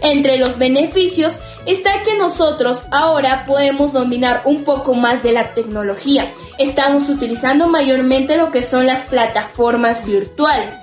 Entre 0.00 0.38
los 0.38 0.58
beneficios 0.58 1.34
está 1.66 2.02
que 2.02 2.16
nosotros 2.16 2.82
ahora 2.90 3.44
podemos 3.44 3.92
dominar 3.92 4.42
un 4.44 4.64
poco 4.64 4.94
más 4.94 5.22
de 5.22 5.32
la 5.32 5.54
tecnología. 5.54 6.32
Estamos 6.58 7.08
utilizando 7.08 7.68
mayormente 7.68 8.36
lo 8.36 8.50
que 8.50 8.62
son 8.62 8.86
las 8.86 9.02
plataformas 9.02 10.04
virtuales 10.04 10.74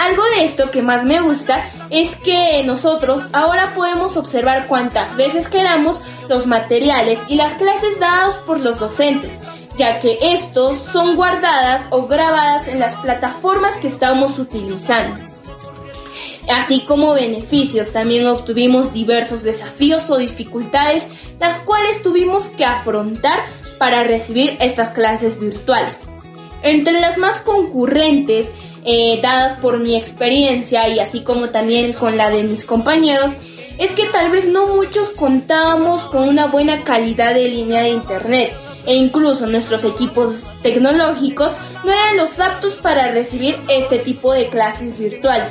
algo 0.00 0.22
de 0.36 0.44
esto 0.44 0.70
que 0.70 0.80
más 0.80 1.04
me 1.04 1.20
gusta 1.20 1.62
es 1.90 2.16
que 2.16 2.62
nosotros 2.64 3.28
ahora 3.32 3.74
podemos 3.74 4.16
observar 4.16 4.66
cuantas 4.66 5.14
veces 5.14 5.48
queramos 5.48 6.00
los 6.28 6.46
materiales 6.46 7.18
y 7.28 7.34
las 7.36 7.52
clases 7.54 7.98
dadas 8.00 8.36
por 8.46 8.60
los 8.60 8.78
docentes, 8.78 9.32
ya 9.76 10.00
que 10.00 10.18
estos 10.22 10.78
son 10.78 11.16
guardadas 11.16 11.82
o 11.90 12.06
grabadas 12.06 12.66
en 12.66 12.80
las 12.80 12.94
plataformas 12.96 13.76
que 13.76 13.88
estamos 13.88 14.38
utilizando. 14.38 15.16
Así 16.50 16.80
como 16.86 17.12
beneficios, 17.12 17.92
también 17.92 18.26
obtuvimos 18.26 18.94
diversos 18.94 19.42
desafíos 19.42 20.08
o 20.10 20.16
dificultades, 20.16 21.04
las 21.38 21.58
cuales 21.58 22.02
tuvimos 22.02 22.44
que 22.44 22.64
afrontar 22.64 23.44
para 23.78 24.02
recibir 24.02 24.56
estas 24.60 24.90
clases 24.92 25.38
virtuales. 25.38 26.09
Entre 26.62 27.00
las 27.00 27.18
más 27.18 27.40
concurrentes 27.40 28.48
eh, 28.84 29.20
dadas 29.22 29.54
por 29.60 29.78
mi 29.78 29.96
experiencia 29.96 30.88
y 30.88 30.98
así 30.98 31.20
como 31.20 31.50
también 31.50 31.92
con 31.92 32.16
la 32.16 32.30
de 32.30 32.44
mis 32.44 32.64
compañeros, 32.64 33.32
es 33.78 33.92
que 33.92 34.06
tal 34.06 34.30
vez 34.30 34.46
no 34.46 34.66
muchos 34.66 35.08
contábamos 35.10 36.02
con 36.02 36.28
una 36.28 36.46
buena 36.46 36.84
calidad 36.84 37.34
de 37.34 37.48
línea 37.48 37.82
de 37.82 37.90
internet 37.90 38.54
e 38.86 38.94
incluso 38.94 39.46
nuestros 39.46 39.84
equipos 39.84 40.42
tecnológicos 40.62 41.52
no 41.84 41.92
eran 41.92 42.16
los 42.16 42.38
aptos 42.40 42.74
para 42.74 43.10
recibir 43.10 43.56
este 43.68 43.98
tipo 43.98 44.32
de 44.32 44.48
clases 44.48 44.98
virtuales, 44.98 45.50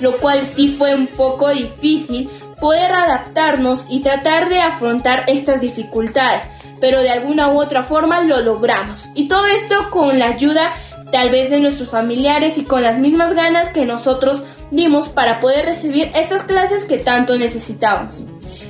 lo 0.00 0.12
cual 0.18 0.46
sí 0.46 0.74
fue 0.76 0.94
un 0.94 1.06
poco 1.06 1.48
difícil 1.48 2.28
poder 2.60 2.92
adaptarnos 2.92 3.86
y 3.88 4.00
tratar 4.00 4.48
de 4.48 4.60
afrontar 4.60 5.24
estas 5.26 5.60
dificultades, 5.60 6.42
pero 6.80 7.00
de 7.00 7.10
alguna 7.10 7.48
u 7.48 7.60
otra 7.60 7.82
forma 7.82 8.20
lo 8.22 8.40
logramos. 8.40 9.08
Y 9.14 9.28
todo 9.28 9.46
esto 9.46 9.90
con 9.90 10.18
la 10.18 10.26
ayuda 10.26 10.72
tal 11.10 11.30
vez 11.30 11.50
de 11.50 11.60
nuestros 11.60 11.90
familiares 11.90 12.58
y 12.58 12.64
con 12.64 12.82
las 12.82 12.98
mismas 12.98 13.34
ganas 13.34 13.68
que 13.70 13.84
nosotros 13.84 14.42
dimos 14.70 15.08
para 15.08 15.40
poder 15.40 15.64
recibir 15.66 16.10
estas 16.14 16.44
clases 16.44 16.84
que 16.84 16.98
tanto 16.98 17.36
necesitábamos. 17.36 18.22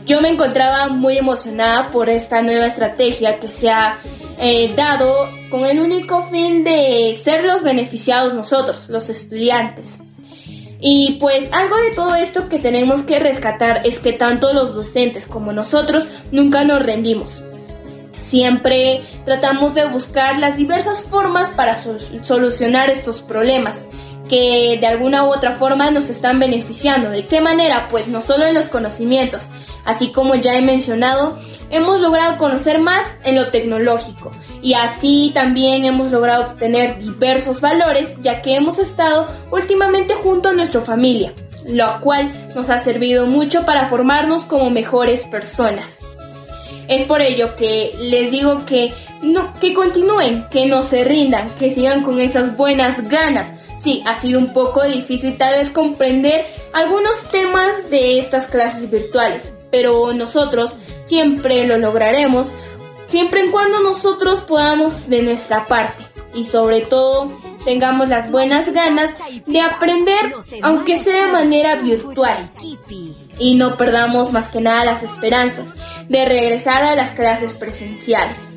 Yo 0.07 0.20
me 0.20 0.28
encontraba 0.28 0.88
muy 0.88 1.18
emocionada 1.18 1.91
por 1.91 2.09
esta 2.09 2.43
nueva 2.43 2.66
estrategia 2.66 3.38
que 3.38 3.49
se 3.49 3.70
ha 3.70 3.99
eh, 4.38 4.72
dado 4.74 5.28
con 5.51 5.66
el 5.66 5.80
único 5.80 6.22
fin 6.22 6.64
de 6.64 7.18
ser 7.22 7.45
los 7.45 7.62
beneficiados 7.62 8.34
nosotros, 8.34 8.86
los 8.88 9.11
estudiantes. 9.11 9.99
Y 10.81 11.18
pues 11.20 11.49
algo 11.53 11.76
de 11.76 11.91
todo 11.91 12.14
esto 12.14 12.49
que 12.49 12.59
tenemos 12.59 13.03
que 13.03 13.18
rescatar 13.18 13.83
es 13.85 13.99
que 13.99 14.12
tanto 14.12 14.53
los 14.53 14.74
docentes 14.74 15.26
como 15.26 15.53
nosotros 15.53 16.07
nunca 16.33 16.64
nos 16.64 16.83
rendimos. 16.83 17.43
Siempre 18.20 19.03
tratamos 19.24 19.74
de 19.74 19.87
buscar 19.87 20.39
las 20.39 20.57
diversas 20.57 21.03
formas 21.03 21.49
para 21.49 21.76
solucionar 22.22 22.89
estos 22.89 23.20
problemas 23.20 23.76
que 24.28 24.78
de 24.81 24.87
alguna 24.87 25.24
u 25.24 25.35
otra 25.35 25.53
forma 25.53 25.91
nos 25.91 26.09
están 26.09 26.39
beneficiando. 26.39 27.11
¿De 27.11 27.26
qué 27.26 27.41
manera? 27.41 27.89
Pues 27.91 28.07
no 28.07 28.22
solo 28.22 28.47
en 28.47 28.55
los 28.55 28.68
conocimientos, 28.68 29.43
así 29.85 30.12
como 30.12 30.37
ya 30.37 30.57
he 30.57 30.62
mencionado, 30.62 31.37
hemos 31.71 32.01
logrado 32.01 32.37
conocer 32.37 32.81
más 32.81 33.05
en 33.25 33.37
lo 33.37 33.49
tecnológico 33.49 34.33
y 34.62 34.75
así 34.75 35.31
también 35.33 35.85
hemos 35.85 36.11
logrado 36.11 36.49
obtener 36.49 36.99
diversos 36.99 37.61
valores 37.61 38.16
ya 38.21 38.43
que 38.43 38.55
hemos 38.55 38.79
estado 38.79 39.27
últimamente 39.51 40.14
junto 40.14 40.49
a 40.49 40.53
nuestra 40.53 40.81
familia, 40.81 41.33
lo 41.66 42.01
cual 42.01 42.33
nos 42.55 42.71
ha 42.71 42.83
servido 42.83 43.27
mucho 43.27 43.64
para 43.64 43.89
formarnos 43.89 44.45
como 44.45 44.71
mejores 44.71 45.25
personas. 45.25 45.99
Es 46.89 47.03
por 47.03 47.23
ello 47.23 47.55
que 47.55 47.95
les 48.01 48.33
digo 48.33 48.66
que, 48.66 48.93
no, 49.23 49.55
que 49.61 49.73
continúen, 49.73 50.47
que 50.51 50.66
no 50.66 50.83
se 50.83 51.05
rindan, 51.05 51.49
que 51.51 51.73
sigan 51.73 52.03
con 52.03 52.18
esas 52.18 52.57
buenas 52.57 53.09
ganas. 53.09 53.53
Sí, 53.79 54.03
ha 54.07 54.18
sido 54.18 54.41
un 54.41 54.53
poco 54.53 54.83
difícil 54.85 55.39
tal 55.39 55.55
vez 55.55 55.71
comprender 55.71 56.45
algunos 56.73 57.29
temas 57.31 57.89
de 57.91 58.18
estas 58.18 58.47
clases 58.47 58.91
virtuales, 58.91 59.53
pero 59.71 60.12
nosotros 60.12 60.77
siempre 61.05 61.66
lo 61.66 61.79
lograremos, 61.79 62.53
siempre 63.09 63.45
y 63.47 63.51
cuando 63.51 63.81
nosotros 63.81 64.41
podamos 64.41 65.09
de 65.09 65.23
nuestra 65.23 65.66
parte. 65.66 66.07
Y 66.35 66.45
sobre 66.45 66.83
todo 66.83 67.33
tengamos 67.64 68.09
las 68.09 68.31
buenas 68.31 68.73
ganas 68.73 69.14
de 69.47 69.61
aprender, 69.61 70.35
aunque 70.62 71.03
sea 71.03 71.27
de 71.27 71.33
manera 71.33 71.77
virtual. 71.77 72.49
Y 73.39 73.55
no 73.55 73.77
perdamos 73.77 74.33
más 74.33 74.49
que 74.49 74.61
nada 74.61 74.85
las 74.85 75.03
esperanzas 75.03 75.75
de 76.09 76.25
regresar 76.25 76.83
a 76.83 76.95
las 76.95 77.12
clases 77.12 77.55
presenciales. 77.55 78.49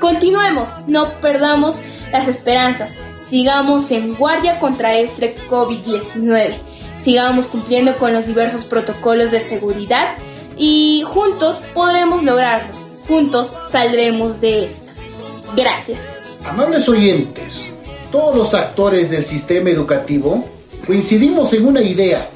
Continuemos, 0.00 0.68
no 0.86 1.10
perdamos 1.20 1.76
las 2.12 2.28
esperanzas, 2.28 2.92
sigamos 3.30 3.90
en 3.90 4.14
guardia 4.14 4.60
contra 4.60 4.94
este 4.94 5.34
COVID-19, 5.48 6.58
sigamos 7.02 7.46
cumpliendo 7.46 7.96
con 7.96 8.12
los 8.12 8.26
diversos 8.26 8.66
protocolos 8.66 9.30
de 9.30 9.40
seguridad 9.40 10.14
y 10.56 11.02
juntos 11.06 11.62
podremos 11.74 12.22
lograrlo, 12.22 12.74
juntos 13.06 13.48
saldremos 13.70 14.40
de 14.40 14.64
esta. 14.64 14.92
Gracias. 15.56 15.98
Amables 16.44 16.88
oyentes, 16.88 17.72
todos 18.10 18.36
los 18.36 18.54
actores 18.54 19.10
del 19.10 19.24
sistema 19.24 19.70
educativo 19.70 20.44
coincidimos 20.86 21.52
en 21.52 21.66
una 21.66 21.82
idea 21.82 22.28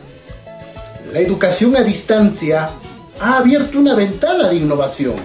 la 1.12 1.18
educación 1.18 1.74
a 1.76 1.82
distancia 1.82 2.70
ha 3.20 3.38
abierto 3.38 3.80
una 3.80 3.94
ventana 3.94 4.48
de 4.48 4.56
innovación 4.56 5.16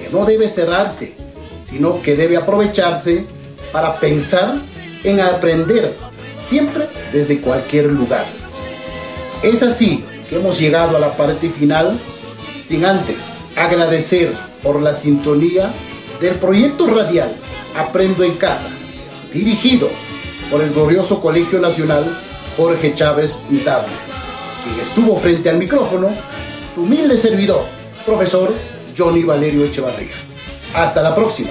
que 0.00 0.08
no 0.10 0.24
debe 0.24 0.48
cerrarse, 0.48 1.14
sino 1.66 2.00
que 2.00 2.16
debe 2.16 2.38
aprovecharse 2.38 3.24
para 3.70 3.96
pensar 4.00 4.54
en 5.04 5.20
aprender 5.20 5.94
siempre 6.42 6.88
desde 7.12 7.42
cualquier 7.42 7.86
lugar. 7.86 8.24
Es 9.42 9.62
así 9.62 10.02
que 10.30 10.36
hemos 10.36 10.58
llegado 10.58 10.96
a 10.96 11.00
la 11.00 11.14
parte 11.14 11.50
final 11.50 11.98
sin 12.68 12.84
antes 12.84 13.32
agradecer 13.56 14.32
por 14.62 14.82
la 14.82 14.94
sintonía 14.94 15.72
del 16.20 16.34
proyecto 16.34 16.86
radial 16.86 17.34
Aprendo 17.76 18.24
en 18.24 18.34
Casa, 18.34 18.68
dirigido 19.32 19.88
por 20.50 20.60
el 20.62 20.72
glorioso 20.72 21.20
Colegio 21.20 21.60
Nacional 21.60 22.04
Jorge 22.56 22.94
Chávez 22.94 23.38
Intable 23.50 24.08
estuvo 24.80 25.16
frente 25.16 25.48
al 25.48 25.58
micrófono, 25.58 26.10
tu 26.74 26.82
humilde 26.82 27.16
servidor, 27.16 27.64
profesor 28.04 28.52
Johnny 28.96 29.22
Valerio 29.22 29.64
Echevarría. 29.64 30.12
Hasta 30.74 31.02
la 31.02 31.14
próxima. 31.14 31.50